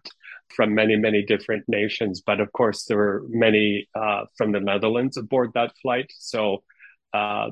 from 0.55 0.75
many, 0.75 0.97
many 0.97 1.23
different 1.23 1.65
nations. 1.69 2.23
But 2.25 2.41
of 2.41 2.53
course, 2.53 2.85
there 2.85 2.97
were 2.97 3.25
many 3.29 3.89
uh, 3.95 4.25
from 4.37 4.53
the 4.53 4.61
Netherlands 4.61 5.17
aboard 5.17 5.51
that 5.55 5.73
flight. 5.83 6.11
So 6.19 6.63
uh, 7.13 7.51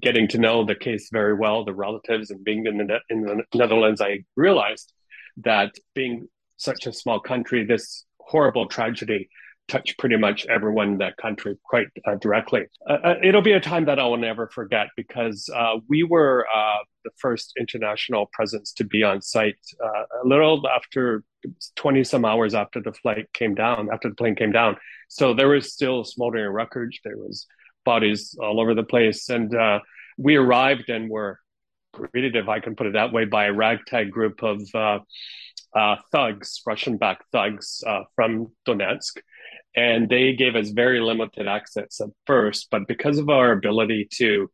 getting 0.00 0.28
to 0.28 0.38
know 0.38 0.64
the 0.64 0.74
case 0.74 1.08
very 1.12 1.34
well, 1.34 1.64
the 1.64 1.74
relatives, 1.74 2.30
and 2.30 2.42
being 2.44 2.66
in 2.66 2.78
the, 2.78 2.98
in 3.08 3.22
the 3.22 3.42
Netherlands, 3.54 4.00
I 4.00 4.24
realized 4.36 4.92
that 5.38 5.74
being 5.94 6.28
such 6.56 6.86
a 6.86 6.92
small 6.92 7.20
country, 7.20 7.64
this 7.64 8.04
horrible 8.18 8.66
tragedy 8.66 9.28
touched 9.68 9.98
pretty 9.98 10.16
much 10.16 10.46
everyone 10.46 10.92
in 10.92 10.98
that 10.98 11.16
country 11.16 11.56
quite 11.64 11.88
uh, 12.06 12.14
directly. 12.16 12.66
Uh, 12.88 12.98
uh, 13.02 13.14
it'll 13.22 13.42
be 13.42 13.52
a 13.52 13.60
time 13.60 13.84
that 13.86 13.98
I 13.98 14.04
will 14.04 14.16
never 14.16 14.48
forget 14.48 14.88
because 14.96 15.50
uh, 15.54 15.76
we 15.88 16.02
were 16.04 16.46
uh, 16.54 16.78
the 17.04 17.10
first 17.16 17.52
international 17.58 18.26
presence 18.32 18.72
to 18.74 18.84
be 18.84 19.02
on 19.02 19.20
site 19.20 19.58
uh, 19.82 20.02
a 20.24 20.26
little 20.26 20.62
after 20.68 21.24
20 21.76 22.04
some 22.04 22.24
hours 22.24 22.54
after 22.54 22.80
the 22.80 22.92
flight 22.92 23.32
came 23.32 23.54
down, 23.54 23.88
after 23.92 24.08
the 24.08 24.14
plane 24.14 24.36
came 24.36 24.52
down. 24.52 24.76
So 25.08 25.34
there 25.34 25.48
was 25.48 25.72
still 25.72 26.04
smoldering 26.04 26.50
wreckage. 26.50 27.00
There 27.04 27.16
was 27.16 27.46
bodies 27.84 28.36
all 28.40 28.60
over 28.60 28.74
the 28.74 28.82
place. 28.82 29.28
And 29.28 29.54
we 30.16 30.36
arrived 30.36 30.88
and 30.88 31.10
were 31.10 31.38
greeted, 31.96 32.36
if 32.36 32.48
I 32.48 32.60
can 32.60 32.76
put 32.76 32.86
it 32.86 32.92
that 32.92 33.12
way, 33.12 33.24
by 33.24 33.46
a 33.46 33.52
ragtag 33.52 34.10
group 34.10 34.42
of 34.42 34.60
uh, 34.74 34.98
uh, 35.74 35.96
thugs, 36.12 36.62
Russian 36.66 36.96
backed 36.96 37.24
thugs 37.32 37.82
uh, 37.86 38.02
from 38.14 38.52
Donetsk. 38.66 39.18
And 39.74 40.08
they 40.08 40.32
gave 40.34 40.56
us 40.56 40.70
very 40.70 41.00
limited 41.00 41.46
access 41.46 42.00
at 42.00 42.08
first, 42.26 42.68
but 42.70 42.88
because 42.88 43.18
of 43.18 43.28
our 43.28 43.52
ability 43.52 44.08
to 44.14 44.50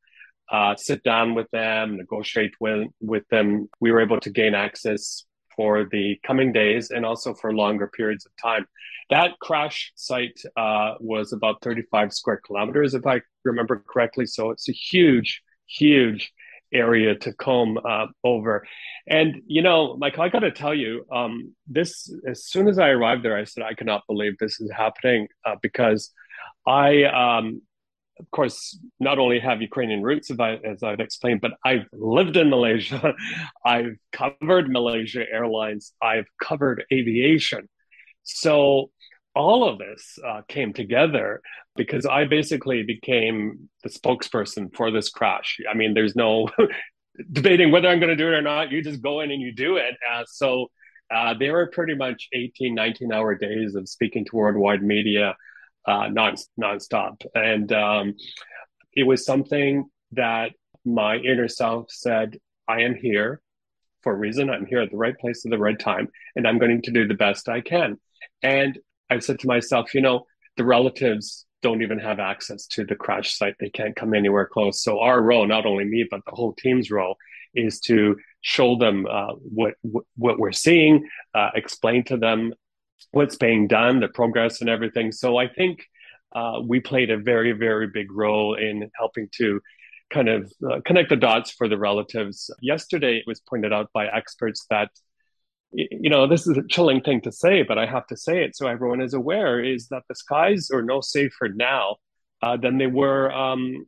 uh, 0.51 0.75
sit 0.77 1.03
down 1.05 1.35
with 1.35 1.49
them, 1.53 1.97
negotiate 1.97 2.55
with, 2.61 2.89
with 3.01 3.27
them, 3.29 3.69
we 3.81 3.93
were 3.93 4.01
able 4.01 4.21
to 4.21 4.31
gain 4.31 4.55
access 4.55 5.25
for 5.55 5.87
the 5.91 6.19
coming 6.27 6.53
days 6.53 6.91
and 6.91 7.07
also 7.07 7.35
for 7.35 7.55
longer 7.55 7.87
periods 7.87 8.27
of 8.27 8.33
time. 8.43 8.67
That 9.11 9.39
crash 9.41 9.93
site 9.95 10.41
uh, 10.57 10.95
was 10.99 11.33
about 11.33 11.63
35 11.63 12.13
square 12.13 12.41
kilometers, 12.45 12.95
if 12.95 13.07
I 13.07 13.21
remember 13.45 13.85
correctly. 13.87 14.27
So 14.27 14.51
it's 14.51 14.69
a 14.69 14.73
huge, 14.73 15.43
huge 15.67 16.33
area 16.73 17.15
to 17.17 17.33
comb 17.33 17.79
uh, 17.79 18.07
over. 18.25 18.67
And 19.07 19.43
you 19.47 19.63
know, 19.63 19.97
Michael, 19.97 20.23
I 20.23 20.29
got 20.29 20.41
to 20.41 20.51
tell 20.51 20.75
you, 20.75 21.07
um, 21.13 21.55
this 21.67 22.13
as 22.27 22.47
soon 22.47 22.69
as 22.69 22.79
I 22.79 22.89
arrived 22.91 23.25
there, 23.25 23.37
I 23.37 23.45
said 23.45 23.65
I 23.65 23.75
cannot 23.75 24.03
believe 24.07 24.39
this 24.39 24.61
is 24.61 24.71
happening 24.71 25.29
uh, 25.45 25.57
because 25.61 26.13
I, 26.67 27.05
um, 27.05 27.63
of 28.21 28.31
course, 28.31 28.79
not 29.01 29.19
only 29.19 29.41
have 29.41 29.61
Ukrainian 29.61 30.03
roots, 30.03 30.31
as, 30.31 30.83
I've 30.83 31.01
explained, 31.01 31.41
but 31.41 31.53
I've 31.65 31.87
lived 31.93 32.37
in 32.37 32.51
Malaysia, 32.51 33.15
I've 33.67 33.97
covered 34.13 34.71
Malaysia 34.71 35.25
Airlines, 35.31 35.93
I've 36.01 36.27
covered 36.41 36.85
aviation, 36.93 37.69
so 38.23 38.91
all 39.35 39.69
of 39.69 39.79
this 39.79 40.19
uh, 40.27 40.43
came 40.49 40.73
together 40.73 41.41
because 41.77 42.07
I 42.07 42.25
basically 42.25 42.83
became 42.83 43.69
the 43.83 43.89
spokesperson 43.89 44.75
for 44.75 44.91
this 44.91 45.09
crash. 45.09 45.59
I 45.71 45.75
mean, 45.75 45.95
there's 45.95 46.15
no 46.15 46.49
debating 47.33 47.71
whether 47.71 47.89
I'm 47.89 47.99
going 47.99 48.11
to 48.11 48.17
do 48.17 48.29
it 48.29 48.35
or 48.35 48.43
not. 48.43 48.71
You 48.71 48.83
just 48.83 49.03
go 49.03 49.21
in 49.21 49.31
and 49.31 49.41
you 49.41 49.53
do 49.53 49.77
it. 49.77 49.95
Uh, 50.11 50.25
so 50.27 50.71
uh, 51.15 51.35
they 51.39 51.51
were 51.51 51.67
pretty 51.67 51.95
much 51.95 52.29
18, 52.33 52.75
19 52.75 53.13
hour 53.13 53.35
days 53.35 53.75
of 53.75 53.89
speaking 53.89 54.25
to 54.27 54.37
worldwide 54.37 54.83
media 54.83 55.37
uh, 55.87 56.09
non 56.09 56.37
nonstop. 56.61 57.25
And 57.35 57.73
um, 57.73 58.15
it 58.95 59.05
was 59.05 59.25
something 59.25 59.87
that 60.13 60.53
my 60.85 61.17
inner 61.17 61.49
self 61.49 61.91
said, 61.91 62.39
I 62.69 62.83
am 62.83 62.95
here 62.95 63.41
for 64.03 64.13
a 64.13 64.17
reason. 64.17 64.51
I'm 64.51 64.67
here 64.67 64.81
at 64.81 64.91
the 64.91 64.97
right 64.97 65.19
place 65.19 65.45
at 65.45 65.51
the 65.51 65.59
right 65.59 65.79
time, 65.79 66.09
and 66.37 66.47
I'm 66.47 66.59
going 66.59 66.83
to 66.83 66.91
do 66.91 67.07
the 67.07 67.15
best 67.15 67.49
I 67.49 67.61
can. 67.61 67.99
And 68.43 68.79
I 69.13 69.19
said 69.19 69.39
to 69.41 69.47
myself, 69.47 69.95
you 69.95 70.01
know, 70.01 70.27
the 70.57 70.65
relatives 70.65 71.47
don't 71.63 71.83
even 71.83 71.99
have 71.99 72.19
access 72.19 72.67
to 72.67 72.85
the 72.85 72.97
crash 72.97 73.37
site. 73.37 73.55
They 73.61 73.71
can't 73.71 73.95
come 73.95 74.15
anywhere 74.15 74.47
close. 74.47 74.83
So 74.83 75.01
our 75.01 75.23
role, 75.23 75.47
not 75.47 75.67
only 75.67 75.85
me, 75.85 76.07
but 76.11 76.21
the 76.25 76.35
whole 76.35 76.55
team's 76.55 76.91
role 76.91 77.17
is 77.55 77.81
to 77.81 78.17
show 78.41 78.77
them 78.77 79.07
uh, 79.09 79.35
what, 79.35 79.75
what 80.17 80.39
we're 80.39 80.53
seeing, 80.53 81.09
uh, 81.35 81.51
explain 81.55 82.05
to 82.05 82.17
them 82.17 82.53
what's 83.13 83.37
being 83.37 83.69
done, 83.69 84.01
the 84.01 84.09
progress 84.09 84.61
and 84.61 84.71
everything. 84.71 85.13
So 85.13 85.37
I 85.37 85.49
think 85.49 85.85
uh, 86.35 86.61
we 86.65 86.81
played 86.81 87.11
a 87.11 87.19
very, 87.19 87.53
very 87.53 87.87
big 87.87 88.11
role 88.11 88.55
in 88.55 88.91
helping 88.97 89.29
to 89.39 89.61
kind 90.11 90.29
of 90.29 90.53
uh, 90.69 90.81
connect 90.85 91.11
the 91.11 91.17
dots 91.17 91.51
for 91.51 91.69
the 91.69 91.79
relatives. 91.79 92.51
Yesterday, 92.61 93.17
it 93.19 93.25
was 93.27 93.41
pointed 93.41 93.73
out 93.73 93.91
by 93.93 94.07
experts 94.07 94.67
that 94.71 94.91
you 95.73 96.11
know, 96.11 96.27
this 96.27 96.47
is 96.47 96.57
a 96.57 96.67
chilling 96.69 97.01
thing 97.01 97.21
to 97.23 97.33
say, 97.33 97.63
but 97.63 97.79
I 97.79 97.87
have 97.87 98.07
to 98.09 98.17
say 98.17 98.45
it 98.45 98.57
so 98.57 98.67
everyone 98.67 99.01
is 99.01 99.15
aware 99.15 99.63
is 99.63 99.89
that 99.89 100.03
the 100.09 100.15
skies 100.15 100.71
are 100.71 100.83
no 100.83 101.01
safer 101.01 101.49
now 101.49 101.97
uh, 102.43 102.57
than 102.57 102.79
they 102.79 102.87
were 102.87 103.33
um, 103.33 103.87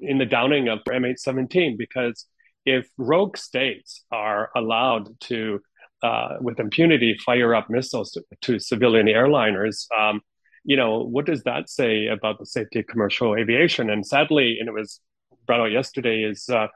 in 0.00 0.18
the 0.18 0.26
downing 0.26 0.68
of 0.68 0.78
MH17 0.88 1.76
because 1.76 2.26
if 2.64 2.88
rogue 2.96 3.36
states 3.36 4.04
are 4.10 4.50
allowed 4.56 5.08
to, 5.20 5.60
uh, 6.02 6.36
with 6.40 6.60
impunity, 6.60 7.16
fire 7.24 7.54
up 7.54 7.68
missiles 7.68 8.12
to, 8.12 8.22
to 8.42 8.58
civilian 8.58 9.06
airliners, 9.06 9.86
um, 9.98 10.20
you 10.64 10.76
know, 10.76 11.02
what 11.02 11.26
does 11.26 11.42
that 11.44 11.68
say 11.68 12.06
about 12.06 12.38
the 12.38 12.46
safety 12.46 12.80
of 12.80 12.86
commercial 12.86 13.34
aviation? 13.34 13.90
And 13.90 14.06
sadly, 14.06 14.58
and 14.60 14.68
it 14.68 14.72
was 14.72 15.00
brought 15.46 15.60
out 15.60 15.72
yesterday, 15.72 16.22
is 16.22 16.48
uh, 16.48 16.68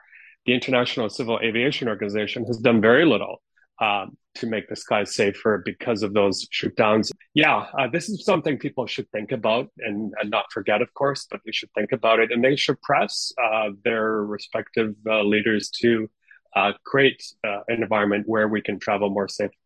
the 0.47 0.55
International 0.55 1.09
Civil 1.09 1.39
Aviation 1.43 1.89
Organization 1.89 2.45
has 2.47 2.57
done 2.59 2.81
very 2.81 3.05
little 3.05 3.43
um, 3.83 4.17
to 4.37 4.47
make 4.47 4.69
the 4.69 4.77
skies 4.77 5.15
safer 5.15 5.61
because 5.65 6.03
of 6.03 6.15
those 6.15 6.47
shoot 6.51 6.75
downs. 6.77 7.11
Yeah, 7.35 7.67
uh, 7.79 7.89
this 7.93 8.09
is 8.09 8.25
something 8.25 8.57
people 8.59 8.87
should 8.87 9.11
think 9.11 9.33
about 9.33 9.69
and, 9.79 10.15
and, 10.21 10.31
not 10.31 10.47
forget, 10.53 10.81
of 10.81 10.95
course, 10.95 11.27
but 11.31 11.41
they 11.45 11.53
should 11.53 11.71
think 11.77 11.91
about 11.93 12.21
it 12.21 12.31
and 12.31 12.43
they 12.43 12.57
should 12.57 12.81
press 12.81 13.33
uh, 13.43 13.71
their 13.85 14.25
respective 14.25 14.95
uh, 15.07 15.23
leaders 15.23 15.69
to 15.81 16.09
uh, 16.55 16.73
create 16.85 17.23
uh, 17.47 17.61
an 17.69 17.83
environment 17.83 18.25
where 18.27 18.49
we 18.49 18.61
can 18.61 18.79
travel 18.79 19.11
more 19.11 19.29
safely. 19.29 19.57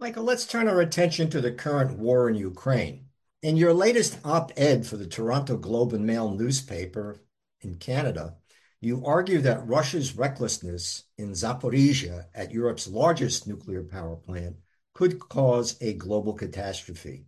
Michael, 0.00 0.24
let's 0.24 0.46
turn 0.46 0.66
our 0.66 0.80
attention 0.80 1.28
to 1.30 1.40
the 1.40 1.52
current 1.52 1.98
war 1.98 2.28
in 2.28 2.34
Ukraine. 2.34 3.06
In 3.42 3.56
your 3.56 3.74
latest 3.74 4.18
op 4.24 4.50
ed 4.56 4.86
for 4.86 4.96
the 4.96 5.06
Toronto 5.06 5.56
Globe 5.56 5.92
and 5.92 6.06
Mail 6.06 6.30
newspaper 6.30 7.20
in 7.60 7.76
Canada, 7.76 8.36
you 8.82 9.06
argue 9.06 9.38
that 9.38 9.66
Russia's 9.66 10.16
recklessness 10.16 11.04
in 11.16 11.30
Zaporizhia 11.30 12.24
at 12.34 12.50
Europe's 12.50 12.88
largest 12.88 13.46
nuclear 13.46 13.84
power 13.84 14.16
plant 14.16 14.56
could 14.92 15.20
cause 15.20 15.76
a 15.80 15.94
global 15.94 16.32
catastrophe. 16.32 17.26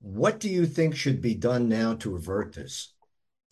What 0.00 0.40
do 0.40 0.48
you 0.48 0.64
think 0.64 0.96
should 0.96 1.20
be 1.20 1.34
done 1.34 1.68
now 1.68 1.94
to 1.96 2.16
avert 2.16 2.54
this? 2.54 2.94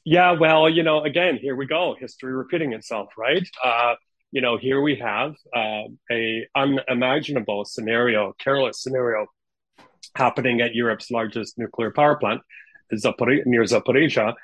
Yeah, 0.04 0.32
well, 0.32 0.70
you 0.70 0.82
know, 0.82 1.04
again, 1.04 1.36
here 1.36 1.54
we 1.54 1.66
go, 1.66 1.94
history 2.00 2.32
repeating 2.32 2.72
itself, 2.72 3.10
right? 3.18 3.46
Uh, 3.62 3.94
you 4.30 4.40
know, 4.40 4.56
here 4.56 4.80
we 4.80 4.96
have 4.96 5.34
uh, 5.54 5.82
a 6.10 6.46
unimaginable 6.56 7.66
scenario, 7.66 8.32
careless 8.38 8.82
scenario 8.82 9.26
happening 10.14 10.62
at 10.62 10.74
Europe's 10.74 11.10
largest 11.10 11.58
nuclear 11.58 11.90
power 11.90 12.16
plant. 12.16 12.40
Near 12.92 13.62
Zaporizhia. 13.62 14.34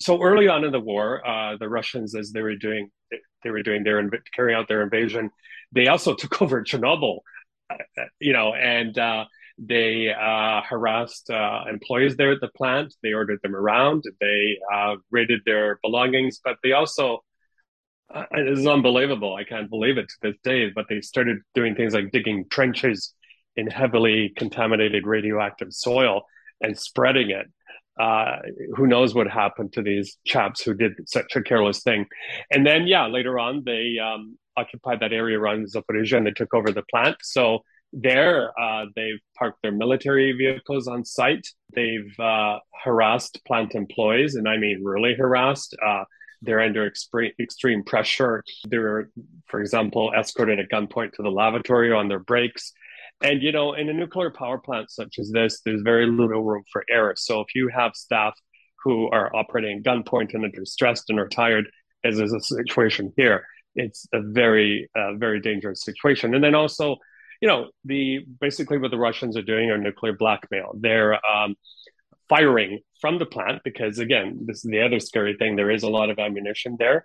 So 0.00 0.22
early 0.22 0.48
on 0.48 0.64
in 0.64 0.72
the 0.72 0.80
war, 0.80 1.26
uh, 1.26 1.56
the 1.58 1.68
Russians, 1.68 2.14
as 2.14 2.32
they 2.32 2.42
were 2.42 2.56
doing, 2.56 2.90
they 3.44 3.50
were 3.50 3.62
doing 3.62 3.84
their 3.84 4.02
carrying 4.34 4.58
out 4.58 4.68
their 4.68 4.82
invasion, 4.82 5.30
they 5.72 5.88
also 5.88 6.14
took 6.20 6.40
over 6.42 6.62
Chernobyl, 6.62 7.18
uh, 7.70 7.76
you 8.18 8.32
know, 8.32 8.54
and 8.54 8.96
uh, 8.98 9.24
they 9.58 10.08
uh, 10.10 10.62
harassed 10.62 11.30
uh, 11.30 11.64
employees 11.68 12.16
there 12.16 12.32
at 12.32 12.40
the 12.40 12.48
plant. 12.56 12.94
They 13.02 13.12
ordered 13.12 13.40
them 13.42 13.54
around. 13.54 14.04
They 14.20 14.58
uh, 14.72 14.96
raided 15.10 15.42
their 15.44 15.78
belongings, 15.82 16.40
but 16.42 16.56
they 16.62 16.72
also 16.72 17.22
uh, 18.12 18.24
it 18.32 18.48
is 18.48 18.66
unbelievable. 18.66 19.34
I 19.34 19.44
can't 19.44 19.70
believe 19.70 19.98
it 19.98 20.08
to 20.08 20.14
this 20.22 20.36
day. 20.42 20.70
But 20.70 20.86
they 20.88 21.00
started 21.00 21.38
doing 21.54 21.74
things 21.74 21.94
like 21.94 22.10
digging 22.10 22.46
trenches 22.50 23.14
in 23.56 23.68
heavily 23.68 24.32
contaminated 24.36 25.06
radioactive 25.06 25.72
soil 25.72 26.22
and 26.60 26.76
spreading 26.76 27.30
it. 27.30 27.46
Uh, 27.98 28.36
who 28.76 28.86
knows 28.86 29.14
what 29.14 29.28
happened 29.28 29.72
to 29.72 29.82
these 29.82 30.16
chaps 30.24 30.62
who 30.62 30.74
did 30.74 30.92
such 31.06 31.36
a 31.36 31.42
careless 31.42 31.82
thing? 31.82 32.06
And 32.50 32.66
then, 32.66 32.86
yeah, 32.86 33.06
later 33.06 33.38
on, 33.38 33.62
they 33.64 33.96
um, 33.98 34.38
occupied 34.56 35.00
that 35.00 35.12
area 35.12 35.38
around 35.38 35.66
Zaporizhia 35.66 36.16
and 36.16 36.26
they 36.26 36.30
took 36.30 36.54
over 36.54 36.70
the 36.72 36.84
plant. 36.90 37.16
So 37.22 37.60
there, 37.92 38.52
uh, 38.60 38.86
they've 38.94 39.20
parked 39.36 39.62
their 39.62 39.72
military 39.72 40.32
vehicles 40.32 40.86
on 40.86 41.04
site. 41.04 41.46
They've 41.74 42.18
uh, 42.18 42.58
harassed 42.84 43.40
plant 43.46 43.74
employees, 43.74 44.36
and 44.36 44.48
I 44.48 44.56
mean 44.56 44.84
really 44.84 45.14
harassed. 45.14 45.74
Uh, 45.84 46.04
they're 46.42 46.60
under 46.60 46.86
extreme, 46.86 47.32
extreme 47.38 47.82
pressure. 47.84 48.42
They 48.68 48.78
were, 48.78 49.10
for 49.48 49.60
example, 49.60 50.12
escorted 50.16 50.58
at 50.58 50.70
gunpoint 50.70 51.12
to 51.14 51.22
the 51.22 51.30
lavatory 51.30 51.92
on 51.92 52.08
their 52.08 52.20
breaks. 52.20 52.72
And, 53.22 53.42
you 53.42 53.52
know, 53.52 53.74
in 53.74 53.88
a 53.88 53.92
nuclear 53.92 54.30
power 54.30 54.58
plant 54.58 54.90
such 54.90 55.18
as 55.18 55.30
this, 55.30 55.60
there's 55.64 55.82
very 55.82 56.06
little 56.06 56.42
room 56.42 56.64
for 56.72 56.84
error. 56.88 57.14
So 57.16 57.40
if 57.40 57.54
you 57.54 57.68
have 57.68 57.94
staff 57.94 58.34
who 58.82 59.10
are 59.10 59.34
operating 59.34 59.82
gunpoint 59.82 60.32
and 60.32 60.44
are 60.44 60.48
distressed 60.48 61.10
and 61.10 61.18
are 61.18 61.28
tired, 61.28 61.70
as 62.02 62.18
is 62.18 62.32
a 62.32 62.40
situation 62.40 63.12
here, 63.16 63.44
it's 63.74 64.06
a 64.14 64.20
very, 64.22 64.88
uh, 64.96 65.14
very 65.14 65.40
dangerous 65.40 65.84
situation. 65.84 66.34
And 66.34 66.42
then 66.42 66.54
also, 66.54 66.96
you 67.42 67.48
know, 67.48 67.70
the 67.84 68.24
basically 68.40 68.78
what 68.78 68.90
the 68.90 68.98
Russians 68.98 69.36
are 69.36 69.42
doing 69.42 69.70
are 69.70 69.78
nuclear 69.78 70.14
blackmail. 70.14 70.72
They're 70.78 71.14
um, 71.26 71.56
firing 72.30 72.78
from 73.00 73.18
the 73.18 73.26
plant 73.26 73.60
because 73.64 73.98
again 73.98 74.38
this 74.46 74.58
is 74.64 74.70
the 74.70 74.80
other 74.80 75.00
scary 75.00 75.36
thing 75.36 75.56
there 75.56 75.70
is 75.70 75.82
a 75.82 75.88
lot 75.88 76.10
of 76.10 76.18
ammunition 76.20 76.76
there 76.78 77.04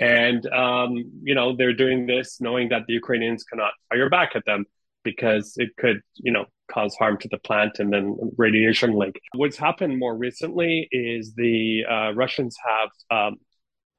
and 0.00 0.46
um, 0.46 0.96
you 1.22 1.34
know 1.34 1.54
they're 1.54 1.74
doing 1.74 2.06
this 2.06 2.40
knowing 2.40 2.70
that 2.70 2.86
the 2.86 2.94
ukrainians 2.94 3.44
cannot 3.44 3.72
fire 3.90 4.08
back 4.08 4.30
at 4.34 4.44
them 4.46 4.64
because 5.04 5.54
it 5.56 5.70
could 5.78 6.00
you 6.16 6.32
know 6.32 6.44
cause 6.70 6.94
harm 6.96 7.18
to 7.18 7.28
the 7.28 7.38
plant 7.38 7.78
and 7.78 7.92
then 7.92 8.16
radiation 8.36 8.96
leak. 8.96 9.20
What's 9.34 9.56
happened 9.56 9.98
more 9.98 10.16
recently 10.16 10.88
is 10.90 11.34
the 11.34 11.84
uh, 11.88 12.12
russians 12.14 12.56
have 12.66 12.90
um, 13.10 13.36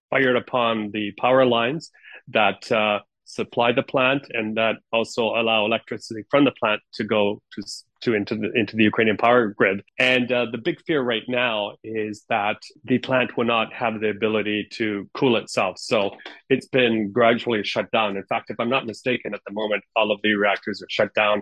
fired 0.09 0.35
upon 0.35 0.91
the 0.91 1.11
power 1.19 1.45
lines 1.45 1.91
that 2.29 2.71
uh, 2.71 2.99
supply 3.25 3.71
the 3.71 3.83
plant 3.83 4.27
and 4.31 4.57
that 4.57 4.75
also 4.91 5.29
allow 5.29 5.65
electricity 5.65 6.23
from 6.29 6.45
the 6.45 6.51
plant 6.59 6.81
to 6.93 7.03
go 7.03 7.41
to 7.53 7.63
to 8.01 8.13
into 8.13 8.35
the 8.35 8.51
into 8.53 8.75
the 8.75 8.83
Ukrainian 8.83 9.17
power 9.17 9.47
grid. 9.47 9.81
And 9.97 10.31
uh, 10.31 10.47
the 10.51 10.57
big 10.57 10.81
fear 10.85 11.01
right 11.01 11.23
now 11.27 11.75
is 11.83 12.25
that 12.29 12.57
the 12.83 12.97
plant 12.99 13.37
will 13.37 13.45
not 13.45 13.73
have 13.73 14.01
the 14.01 14.09
ability 14.09 14.67
to 14.73 15.09
cool 15.13 15.37
itself. 15.37 15.79
So 15.79 16.11
it's 16.49 16.67
been 16.67 17.11
gradually 17.11 17.63
shut 17.63 17.89
down. 17.91 18.17
In 18.17 18.25
fact, 18.25 18.49
if 18.49 18.59
I'm 18.59 18.69
not 18.69 18.85
mistaken, 18.85 19.33
at 19.33 19.41
the 19.47 19.53
moment 19.53 19.83
all 19.95 20.11
of 20.11 20.19
the 20.21 20.33
reactors 20.33 20.81
are 20.81 20.89
shut 20.89 21.13
down, 21.13 21.41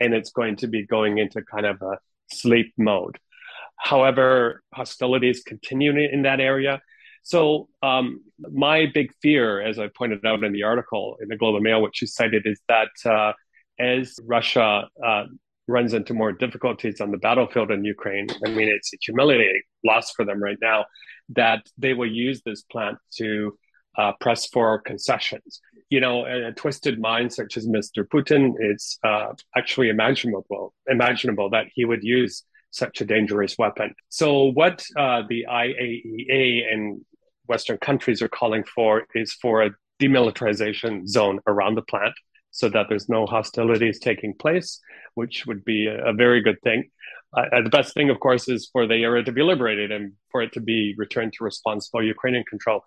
and 0.00 0.12
it's 0.14 0.30
going 0.30 0.56
to 0.56 0.66
be 0.66 0.86
going 0.86 1.18
into 1.18 1.42
kind 1.42 1.66
of 1.66 1.80
a 1.80 1.98
sleep 2.30 2.72
mode. 2.76 3.18
However, 3.76 4.62
hostilities 4.74 5.42
continue 5.42 5.96
in 5.96 6.22
that 6.22 6.40
area. 6.40 6.80
So 7.22 7.68
um, 7.82 8.20
my 8.38 8.86
big 8.92 9.12
fear, 9.22 9.60
as 9.60 9.78
I 9.78 9.88
pointed 9.96 10.24
out 10.26 10.44
in 10.44 10.52
the 10.52 10.64
article 10.64 11.16
in 11.20 11.28
the 11.28 11.36
Globe 11.36 11.54
and 11.54 11.64
Mail, 11.64 11.82
which 11.82 12.00
you 12.00 12.06
cited, 12.06 12.42
is 12.46 12.60
that 12.68 12.90
uh, 13.04 13.32
as 13.78 14.18
Russia 14.24 14.88
uh, 15.04 15.24
runs 15.68 15.94
into 15.94 16.14
more 16.14 16.32
difficulties 16.32 17.00
on 17.00 17.10
the 17.10 17.18
battlefield 17.18 17.70
in 17.70 17.84
Ukraine, 17.84 18.26
I 18.44 18.50
mean, 18.50 18.68
it's 18.68 18.92
a 18.92 18.96
humiliating 19.00 19.62
loss 19.84 20.12
for 20.12 20.24
them 20.24 20.42
right 20.42 20.58
now, 20.60 20.86
that 21.30 21.66
they 21.78 21.94
will 21.94 22.10
use 22.10 22.42
this 22.44 22.62
plant 22.62 22.98
to 23.18 23.56
uh, 23.96 24.12
press 24.20 24.46
for 24.46 24.80
concessions. 24.80 25.60
You 25.90 26.00
know, 26.00 26.24
a, 26.24 26.48
a, 26.48 26.52
twisted 26.52 26.98
mind 26.98 27.32
such 27.32 27.56
as 27.56 27.66
Mr. 27.66 28.04
Putin, 28.04 28.54
it's 28.58 28.98
uh, 29.04 29.34
actually 29.56 29.90
imaginable, 29.90 30.74
imaginable 30.88 31.50
that 31.50 31.66
he 31.74 31.84
would 31.84 32.02
use 32.02 32.44
such 32.70 33.02
a 33.02 33.04
dangerous 33.04 33.58
weapon. 33.58 33.94
So, 34.08 34.44
what 34.44 34.82
uh, 34.96 35.22
the 35.28 35.44
IAEA 35.48 36.72
and 36.72 37.02
Western 37.52 37.78
countries 37.88 38.20
are 38.22 38.34
calling 38.40 38.64
for 38.74 38.92
is 39.14 39.30
for 39.42 39.54
a 39.62 39.70
demilitarization 40.02 41.06
zone 41.06 41.38
around 41.52 41.74
the 41.74 41.86
plant 41.92 42.14
so 42.50 42.66
that 42.74 42.86
there's 42.88 43.08
no 43.16 43.26
hostilities 43.26 43.98
taking 43.98 44.32
place, 44.44 44.80
which 45.20 45.36
would 45.46 45.62
be 45.64 45.86
a, 45.86 45.96
a 46.10 46.12
very 46.24 46.40
good 46.46 46.60
thing. 46.62 46.80
Uh, 47.36 47.62
the 47.66 47.76
best 47.78 47.90
thing, 47.94 48.08
of 48.10 48.18
course, 48.20 48.44
is 48.48 48.68
for 48.72 48.86
the 48.86 48.98
area 49.08 49.22
to 49.24 49.32
be 49.32 49.42
liberated 49.42 49.90
and 49.96 50.12
for 50.30 50.42
it 50.42 50.52
to 50.52 50.60
be 50.60 50.94
returned 51.04 51.32
to 51.34 51.44
responsible 51.44 52.02
Ukrainian 52.16 52.44
control. 52.52 52.78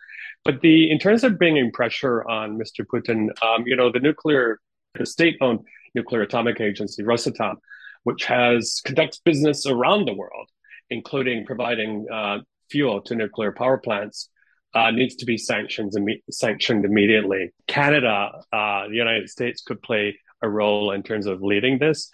But 0.45 0.62
the 0.65 0.78
in 0.93 0.99
terms 1.06 1.23
of 1.23 1.39
bringing 1.41 1.71
pressure 1.80 2.17
on 2.39 2.47
Mr. 2.62 2.82
Putin, 2.91 3.19
um, 3.47 3.62
you 3.69 3.75
know, 3.80 3.91
the 3.91 4.04
nuclear, 4.10 4.60
the 4.97 5.06
state-owned 5.15 5.62
nuclear 5.97 6.21
atomic 6.28 6.58
agency, 6.69 7.01
Rosatom, 7.12 7.56
which 8.08 8.23
has 8.25 8.82
conducts 8.88 9.19
business 9.30 9.60
around 9.73 10.01
the 10.06 10.17
world, 10.21 10.47
including 10.97 11.38
providing 11.51 11.91
uh, 12.17 12.38
fuel 12.69 13.01
to 13.08 13.15
nuclear 13.15 13.51
power 13.51 13.80
plants, 13.88 14.30
uh, 14.76 14.92
needs 14.92 15.16
to 15.16 15.26
be 15.26 15.38
sanctioned, 15.38 15.94
sanctioned 16.30 16.86
immediately. 16.86 17.52
Canada, 17.68 18.32
uh, 18.52 18.88
the 18.88 18.96
United 18.96 19.30
States 19.30 19.62
could 19.62 19.82
play 19.82 20.20
a 20.42 20.50
role 20.50 20.92
in 20.92 21.02
terms 21.02 21.26
of 21.26 21.42
leading 21.42 21.80
this. 21.80 22.12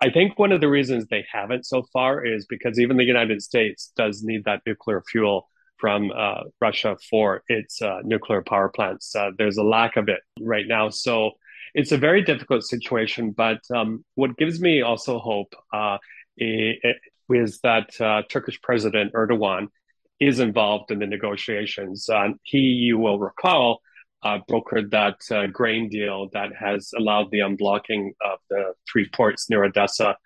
I 0.00 0.10
think 0.10 0.38
one 0.38 0.52
of 0.52 0.60
the 0.60 0.68
reasons 0.68 1.06
they 1.06 1.26
haven't 1.30 1.66
so 1.66 1.82
far 1.92 2.24
is 2.24 2.46
because 2.46 2.78
even 2.78 2.96
the 2.96 3.04
United 3.04 3.42
States 3.42 3.92
does 3.96 4.22
need 4.22 4.44
that 4.44 4.62
nuclear 4.66 5.02
fuel 5.02 5.48
from 5.76 6.10
uh, 6.16 6.42
Russia 6.60 6.96
for 7.10 7.42
its 7.48 7.82
uh, 7.82 7.98
nuclear 8.04 8.42
power 8.42 8.68
plants. 8.68 9.14
Uh, 9.14 9.30
there's 9.36 9.58
a 9.58 9.62
lack 9.62 9.96
of 9.96 10.08
it 10.08 10.20
right 10.40 10.66
now. 10.66 10.88
So 10.88 11.32
it's 11.74 11.92
a 11.92 11.98
very 11.98 12.22
difficult 12.22 12.64
situation. 12.64 13.32
But 13.32 13.60
um, 13.74 14.04
what 14.14 14.36
gives 14.38 14.60
me 14.60 14.82
also 14.82 15.18
hope 15.18 15.54
uh, 15.72 15.98
is 16.38 17.60
that 17.60 17.90
Turkish 18.30 18.60
President 18.62 19.12
Erdogan 19.12 19.68
is 20.20 20.40
involved 20.40 20.90
in 20.90 20.98
the 20.98 21.06
negotiations. 21.06 22.08
Uh, 22.08 22.28
he, 22.42 22.58
you 22.58 22.98
will 22.98 23.18
recall, 23.18 23.80
uh, 24.22 24.38
brokered 24.50 24.90
that 24.90 25.16
uh, 25.30 25.46
grain 25.46 25.88
deal 25.88 26.28
that 26.32 26.50
has 26.58 26.92
allowed 26.96 27.30
the 27.30 27.38
unblocking 27.38 28.10
of 28.24 28.38
the 28.50 28.72
three 28.90 29.08
ports 29.10 29.48
near 29.48 29.64
Odessa 29.64 30.16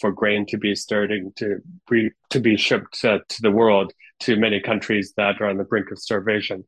for 0.00 0.10
grain 0.10 0.46
to 0.46 0.56
be 0.56 0.74
starting 0.74 1.32
to 1.36 1.58
be, 1.90 2.10
to 2.30 2.40
be 2.40 2.56
shipped 2.56 3.04
uh, 3.04 3.18
to 3.28 3.42
the 3.42 3.50
world 3.50 3.92
to 4.20 4.36
many 4.36 4.60
countries 4.60 5.12
that 5.16 5.40
are 5.40 5.46
on 5.46 5.58
the 5.58 5.64
brink 5.64 5.90
of 5.90 5.98
starvation. 5.98 6.64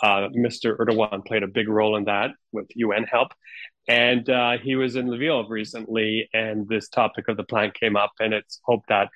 Uh, 0.00 0.28
Mr. 0.36 0.76
Erdogan 0.76 1.24
played 1.24 1.42
a 1.42 1.48
big 1.48 1.68
role 1.68 1.96
in 1.96 2.04
that 2.04 2.30
with 2.52 2.66
UN 2.76 3.04
help. 3.04 3.28
And 3.88 4.28
uh, 4.28 4.58
he 4.58 4.76
was 4.76 4.96
in 4.96 5.06
Lviv 5.08 5.48
recently, 5.48 6.28
and 6.32 6.68
this 6.68 6.88
topic 6.88 7.26
of 7.28 7.36
the 7.36 7.42
plant 7.42 7.74
came 7.74 7.96
up, 7.96 8.12
and 8.20 8.34
it's 8.34 8.60
hoped 8.64 8.88
that 8.90 9.08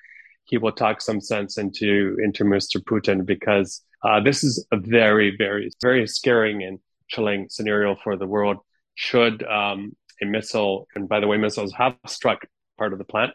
he 0.45 0.57
will 0.57 0.71
talk 0.71 1.01
some 1.01 1.21
sense 1.21 1.57
into 1.57 2.17
into 2.23 2.43
Mr. 2.43 2.77
Putin 2.83 3.25
because 3.25 3.81
uh, 4.03 4.19
this 4.19 4.43
is 4.43 4.65
a 4.71 4.77
very, 4.77 5.35
very, 5.37 5.71
very 5.81 6.07
scaring 6.07 6.63
and 6.63 6.79
chilling 7.07 7.47
scenario 7.49 7.95
for 8.03 8.17
the 8.17 8.27
world. 8.27 8.57
Should 8.95 9.43
um, 9.43 9.95
a 10.21 10.25
missile, 10.25 10.87
and 10.95 11.09
by 11.09 11.19
the 11.19 11.27
way, 11.27 11.37
missiles 11.37 11.73
have 11.73 11.95
struck 12.05 12.45
part 12.77 12.93
of 12.93 12.99
the 12.99 13.05
plant, 13.05 13.31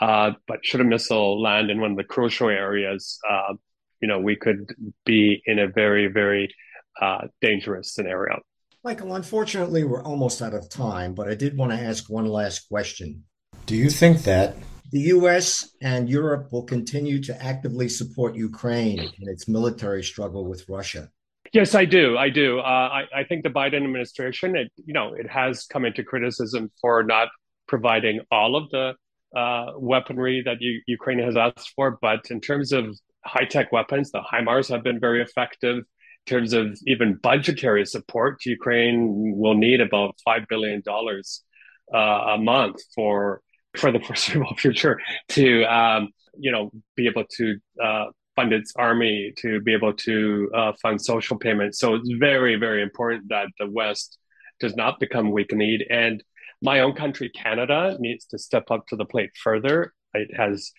uh, 0.00 0.32
but 0.46 0.64
should 0.64 0.80
a 0.80 0.84
missile 0.84 1.40
land 1.40 1.70
in 1.70 1.80
one 1.80 1.92
of 1.92 1.96
the 1.96 2.04
crucial 2.04 2.48
areas, 2.48 3.18
uh, 3.28 3.54
you 4.00 4.08
know, 4.08 4.18
we 4.18 4.36
could 4.36 4.74
be 5.04 5.42
in 5.46 5.58
a 5.58 5.68
very, 5.68 6.08
very 6.08 6.54
uh, 7.00 7.26
dangerous 7.40 7.94
scenario. 7.94 8.40
Michael, 8.84 9.14
unfortunately, 9.14 9.84
we're 9.84 10.02
almost 10.02 10.42
out 10.42 10.54
of 10.54 10.68
time, 10.68 11.14
but 11.14 11.28
I 11.28 11.34
did 11.34 11.56
want 11.56 11.70
to 11.70 11.78
ask 11.78 12.10
one 12.10 12.26
last 12.26 12.68
question. 12.68 13.24
Do 13.66 13.76
you 13.76 13.90
think 13.90 14.22
that 14.22 14.56
the 14.92 15.00
US 15.16 15.74
and 15.80 16.08
Europe 16.08 16.52
will 16.52 16.64
continue 16.64 17.20
to 17.22 17.42
actively 17.42 17.88
support 17.88 18.34
Ukraine 18.34 19.00
in 19.00 19.28
its 19.28 19.48
military 19.48 20.04
struggle 20.04 20.46
with 20.46 20.68
Russia. 20.68 21.08
Yes, 21.52 21.74
I 21.74 21.86
do. 21.86 22.16
I 22.16 22.28
do. 22.28 22.60
Uh, 22.60 22.62
I, 22.62 23.02
I, 23.14 23.24
think 23.24 23.42
the 23.42 23.50
Biden 23.50 23.84
administration, 23.84 24.56
it, 24.56 24.70
you 24.86 24.94
know, 24.94 25.12
it 25.14 25.28
has 25.28 25.66
come 25.66 25.84
into 25.84 26.02
criticism 26.02 26.70
for 26.80 27.02
not 27.02 27.28
providing 27.66 28.20
all 28.30 28.56
of 28.56 28.70
the 28.70 28.94
uh, 29.36 29.72
weaponry 29.76 30.42
that 30.44 30.60
U- 30.60 30.82
Ukraine 30.86 31.18
has 31.18 31.36
asked 31.36 31.72
for. 31.74 31.98
But 32.00 32.30
in 32.30 32.40
terms 32.40 32.72
of 32.72 32.96
high 33.24 33.44
tech 33.44 33.72
weapons, 33.72 34.10
the 34.10 34.20
HIMARS 34.20 34.68
have 34.68 34.82
been 34.82 35.00
very 35.00 35.22
effective. 35.22 35.78
In 35.78 36.26
terms 36.26 36.52
of 36.52 36.78
even 36.86 37.18
budgetary 37.22 37.84
support, 37.84 38.46
Ukraine 38.46 39.36
will 39.36 39.54
need 39.54 39.80
about 39.80 40.14
$5 40.26 40.48
billion 40.48 40.82
uh, 40.86 41.98
a 41.98 42.38
month 42.38 42.80
for 42.94 43.42
for 43.76 43.92
the 43.92 44.00
foreseeable 44.06 44.54
future 44.56 45.00
to 45.30 45.64
um, 45.64 46.08
you 46.38 46.52
know 46.52 46.70
be 46.96 47.06
able 47.06 47.24
to 47.36 47.58
uh, 47.82 48.06
fund 48.36 48.52
its 48.52 48.72
army, 48.76 49.32
to 49.38 49.60
be 49.60 49.72
able 49.74 49.92
to 49.92 50.50
uh, 50.54 50.72
fund 50.80 51.00
social 51.00 51.38
payments. 51.38 51.78
So 51.78 51.94
it's 51.94 52.10
very 52.18 52.56
very 52.56 52.82
important 52.82 53.28
that 53.28 53.48
the 53.58 53.68
West 53.68 54.18
does 54.60 54.76
not 54.76 55.00
become 55.00 55.32
weak-kneed. 55.32 55.86
And 55.90 56.22
my 56.62 56.80
own 56.80 56.94
country, 56.94 57.28
Canada, 57.30 57.96
needs 57.98 58.24
to 58.26 58.38
step 58.38 58.70
up 58.70 58.86
to 58.88 58.96
the 58.96 59.04
plate 59.04 59.30
further. 59.42 59.92
It 60.14 60.30
has 60.36 60.70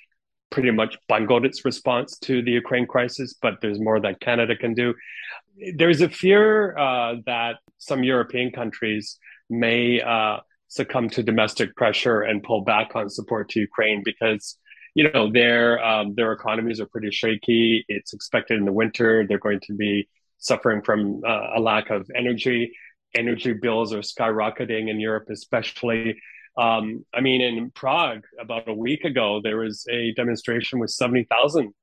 pretty 0.49 0.71
much 0.71 0.97
bungled 1.09 1.45
its 1.45 1.65
response 1.65 2.17
to 2.19 2.41
the 2.41 2.51
Ukraine 2.51 2.85
crisis, 2.85 3.35
but 3.41 3.55
there's 3.61 3.79
more 3.79 3.99
that 3.99 4.19
Canada 4.21 4.55
can 4.55 4.73
do. 4.73 4.93
There's 5.75 6.01
a 6.01 6.09
fear 6.09 6.77
uh, 6.77 7.15
that 7.25 7.57
some 7.79 8.03
European 8.03 8.51
countries 8.51 9.17
may 9.49 9.99
uh, 9.99 10.37
succumb 10.73 11.07
to 11.07 11.21
domestic 11.21 11.75
pressure 11.75 12.21
and 12.21 12.41
pull 12.41 12.61
back 12.63 12.95
on 12.95 13.07
support 13.07 13.47
to 13.49 13.59
Ukraine 13.59 14.01
because 14.03 14.57
you 14.95 15.09
know 15.11 15.31
their 15.31 15.83
um, 15.83 16.15
their 16.15 16.31
economies 16.31 16.79
are 16.79 16.87
pretty 16.87 17.11
shaky. 17.11 17.85
It's 17.87 18.13
expected 18.13 18.57
in 18.57 18.65
the 18.65 18.71
winter 18.71 19.25
they're 19.27 19.37
going 19.37 19.61
to 19.67 19.73
be 19.73 20.07
suffering 20.39 20.81
from 20.81 21.21
uh, 21.25 21.57
a 21.57 21.59
lack 21.59 21.89
of 21.89 22.09
energy. 22.15 22.73
Energy 23.15 23.53
bills 23.53 23.93
are 23.93 23.99
skyrocketing 23.99 24.89
in 24.89 24.99
Europe, 24.99 25.27
especially. 25.29 26.19
Um, 26.57 27.05
I 27.13 27.21
mean, 27.21 27.41
in 27.41 27.71
Prague 27.71 28.23
about 28.39 28.67
a 28.67 28.73
week 28.73 29.03
ago, 29.05 29.41
there 29.43 29.57
was 29.57 29.85
a 29.89 30.13
demonstration 30.13 30.79
with 30.79 30.89
seventy 30.89 31.23
thousand 31.23 31.73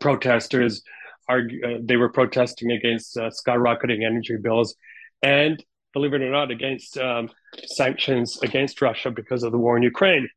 protesters. 0.00 0.82
Argue, 1.26 1.60
uh, 1.66 1.78
they 1.82 1.96
were 1.96 2.10
protesting 2.10 2.70
against 2.70 3.16
uh, 3.16 3.30
skyrocketing 3.30 4.04
energy 4.04 4.36
bills, 4.36 4.74
and 5.22 5.62
believe 5.94 6.12
it 6.12 6.20
or 6.20 6.30
not, 6.30 6.50
against 6.50 6.98
um, 6.98 7.30
sanctions 7.64 8.38
against 8.42 8.82
Russia 8.82 9.10
because 9.10 9.42
of 9.42 9.52
the 9.52 9.58
war 9.58 9.76
in 9.76 9.82
Ukraine. 9.82 10.28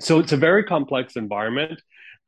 So 0.00 0.18
it's 0.18 0.32
a 0.32 0.36
very 0.36 0.64
complex 0.64 1.14
environment, 1.16 1.80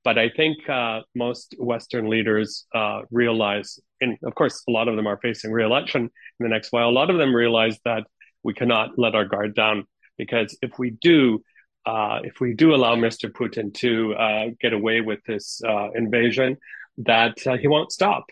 but 0.05 0.19
I 0.19 0.29
think 0.29 0.69
uh, 0.69 1.01
most 1.15 1.57
Western 1.59 2.09
leaders 2.09 2.67
uh, 2.75 3.01
realize, 3.11 3.81
and 4.01 4.19
of 4.23 4.35
course, 4.35 4.63
a 4.69 4.71
lot 4.71 4.87
of 4.87 4.97
them 4.97 5.07
are 5.07 5.19
facing 5.19 5.51
re-election 5.51 6.03
in 6.03 6.11
the 6.41 6.49
next 6.49 6.71
while. 6.71 6.89
A 6.89 6.99
lot 7.01 7.11
of 7.11 7.17
them 7.17 7.35
realize 7.35 7.79
that 7.85 8.05
we 8.43 8.53
cannot 8.55 8.91
let 8.99 9.15
our 9.15 9.25
guard 9.25 9.55
down 9.55 9.87
because 10.19 10.57
if 10.61 10.79
we 10.79 10.91
do, 10.91 11.43
uh, 11.87 12.21
if 12.23 12.39
we 12.39 12.53
do 12.53 12.75
allow 12.75 12.95
Mr. 12.95 13.31
Putin 13.31 13.73
to 13.75 14.15
uh, 14.15 14.47
get 14.61 14.73
away 14.73 15.01
with 15.01 15.21
this 15.27 15.61
uh, 15.67 15.91
invasion, 15.93 16.59
that 16.99 17.35
uh, 17.47 17.57
he 17.57 17.67
won't 17.67 17.91
stop 17.91 18.25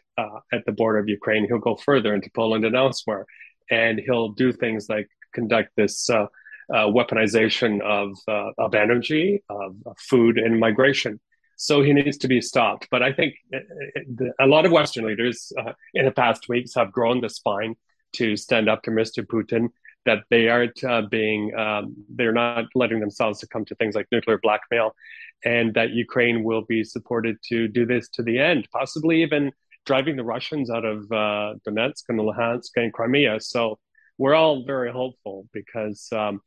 at 0.52 0.64
the 0.66 0.72
border 0.72 1.00
of 1.00 1.08
Ukraine. 1.08 1.46
He'll 1.48 1.58
go 1.58 1.74
further 1.74 2.14
into 2.14 2.30
Poland 2.32 2.64
and 2.64 2.76
elsewhere 2.76 3.26
and 3.72 3.98
he'll 3.98 4.28
do 4.28 4.52
things 4.52 4.88
like 4.88 5.08
conduct 5.32 5.70
this 5.76 6.10
uh, 6.10 6.26
uh, 6.72 6.86
weaponization 6.86 7.80
of 7.80 8.16
uh, 8.28 8.50
of 8.58 8.74
energy, 8.74 9.42
of, 9.48 9.74
of, 9.86 9.98
food, 9.98 10.38
and 10.38 10.60
migration. 10.60 11.18
So 11.56 11.82
he 11.82 11.92
needs 11.92 12.18
to 12.18 12.28
be 12.28 12.40
stopped. 12.40 12.88
But 12.90 13.02
I 13.02 13.12
think 13.12 13.34
uh, 13.52 13.58
uh, 13.58 14.30
a 14.40 14.46
lot 14.46 14.66
of 14.66 14.72
Western 14.72 15.06
leaders 15.06 15.52
in 15.94 16.04
the 16.04 16.10
past 16.10 16.48
weeks 16.48 16.74
have 16.74 16.92
grown 16.92 17.20
the 17.20 17.30
spine 17.30 17.74
to 18.14 18.36
stand 18.36 18.68
up 18.68 18.82
to 18.82 18.90
Mr. 18.90 19.26
Putin. 19.26 19.68
That 20.04 20.24
they 20.30 20.48
aren't 20.48 20.82
being, 21.10 21.54
um, 21.54 21.94
they're 22.08 22.32
not 22.32 22.64
letting 22.74 22.98
themselves 22.98 23.38
succumb 23.38 23.64
to 23.66 23.76
things 23.76 23.94
like 23.94 24.08
nuclear 24.10 24.38
blackmail, 24.42 24.96
and 25.44 25.72
that 25.74 25.90
Ukraine 25.90 26.42
will 26.42 26.62
be 26.62 26.82
supported 26.82 27.36
to 27.50 27.68
do 27.68 27.86
this 27.86 28.08
to 28.14 28.22
the 28.24 28.40
end, 28.40 28.68
possibly 28.72 29.22
even 29.22 29.52
driving 29.84 30.16
the 30.16 30.24
Russians 30.24 30.70
out 30.70 30.84
of 30.84 31.04
uh, 31.10 31.54
Donetsk 31.66 32.04
and 32.08 32.18
Luhansk 32.18 32.70
and 32.76 32.92
Crimea. 32.92 33.40
So 33.40 33.78
we're 34.18 34.34
all 34.34 34.64
very 34.64 34.92
hopeful 34.92 35.48
because 35.52 36.08
um, 36.12 36.40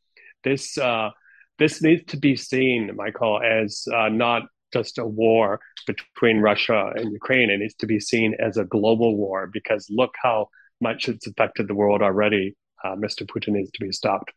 this 0.43 0.77
uh, 0.77 1.09
this 1.57 1.81
needs 1.81 2.03
to 2.07 2.17
be 2.17 2.35
seen, 2.35 2.91
Michael, 2.95 3.41
as 3.41 3.87
uh, 3.93 4.09
not 4.09 4.43
just 4.73 4.97
a 4.97 5.05
war 5.05 5.59
between 5.87 6.39
Russia 6.39 6.91
and 6.95 7.11
Ukraine. 7.11 7.49
It 7.49 7.59
needs 7.59 7.75
to 7.75 7.85
be 7.85 7.99
seen 7.99 8.35
as 8.39 8.57
a 8.57 8.65
global 8.65 9.15
war 9.15 9.49
because 9.51 9.87
look 9.89 10.13
how 10.21 10.49
much 10.81 11.07
it's 11.07 11.27
affected 11.27 11.67
the 11.67 11.75
world 11.75 12.01
already. 12.01 12.55
Uh, 12.83 12.95
Mr. 12.95 13.25
Putin 13.25 13.53
needs 13.53 13.71
to 13.71 13.85
be 13.85 13.91
stopped. 13.91 14.31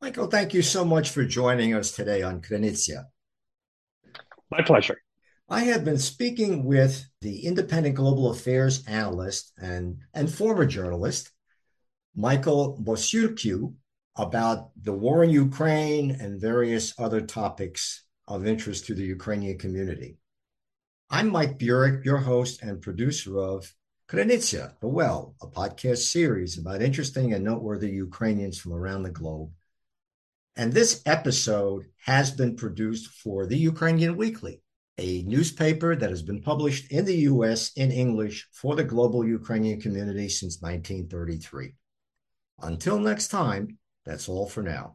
Michael, 0.00 0.26
thank 0.26 0.54
you 0.54 0.62
so 0.62 0.84
much 0.84 1.10
for 1.10 1.24
joining 1.24 1.74
us 1.74 1.92
today 1.92 2.22
on 2.22 2.40
Krynytsia. 2.40 3.04
My 4.50 4.62
pleasure. 4.62 4.98
I 5.48 5.64
have 5.64 5.84
been 5.84 5.98
speaking 5.98 6.64
with 6.64 7.04
the 7.20 7.44
independent 7.44 7.96
global 7.96 8.30
affairs 8.30 8.84
analyst 8.86 9.52
and, 9.60 9.98
and 10.14 10.32
former 10.32 10.66
journalist, 10.66 11.30
Michael 12.14 12.78
Bociurkiw, 12.82 13.74
about 14.16 14.70
the 14.80 14.92
war 14.92 15.24
in 15.24 15.30
Ukraine 15.30 16.10
and 16.12 16.40
various 16.40 16.94
other 16.98 17.20
topics 17.20 18.04
of 18.28 18.46
interest 18.46 18.86
to 18.86 18.94
the 18.94 19.04
Ukrainian 19.04 19.58
community. 19.58 20.18
I'm 21.10 21.28
Mike 21.28 21.58
Burek, 21.58 22.04
your 22.04 22.18
host 22.18 22.62
and 22.62 22.80
producer 22.80 23.38
of 23.38 23.74
Krynytsia, 24.08 24.74
The 24.80 24.88
Well, 24.88 25.34
a 25.42 25.46
podcast 25.46 25.98
series 26.10 26.58
about 26.58 26.82
interesting 26.82 27.32
and 27.32 27.44
noteworthy 27.44 27.90
Ukrainians 27.90 28.58
from 28.58 28.74
around 28.74 29.02
the 29.02 29.10
globe. 29.10 29.50
And 30.56 30.72
this 30.72 31.02
episode 31.06 31.86
has 32.04 32.30
been 32.30 32.56
produced 32.56 33.08
for 33.08 33.46
the 33.46 33.56
Ukrainian 33.56 34.16
Weekly, 34.16 34.60
a 35.02 35.24
newspaper 35.26 35.96
that 35.96 36.10
has 36.10 36.22
been 36.22 36.40
published 36.40 36.92
in 36.92 37.04
the 37.04 37.16
US 37.32 37.72
in 37.72 37.90
English 37.90 38.48
for 38.52 38.76
the 38.76 38.84
global 38.84 39.26
Ukrainian 39.26 39.80
community 39.80 40.28
since 40.28 40.62
1933. 40.62 41.74
Until 42.60 43.00
next 43.00 43.28
time, 43.28 43.78
that's 44.06 44.28
all 44.28 44.48
for 44.48 44.62
now. 44.62 44.94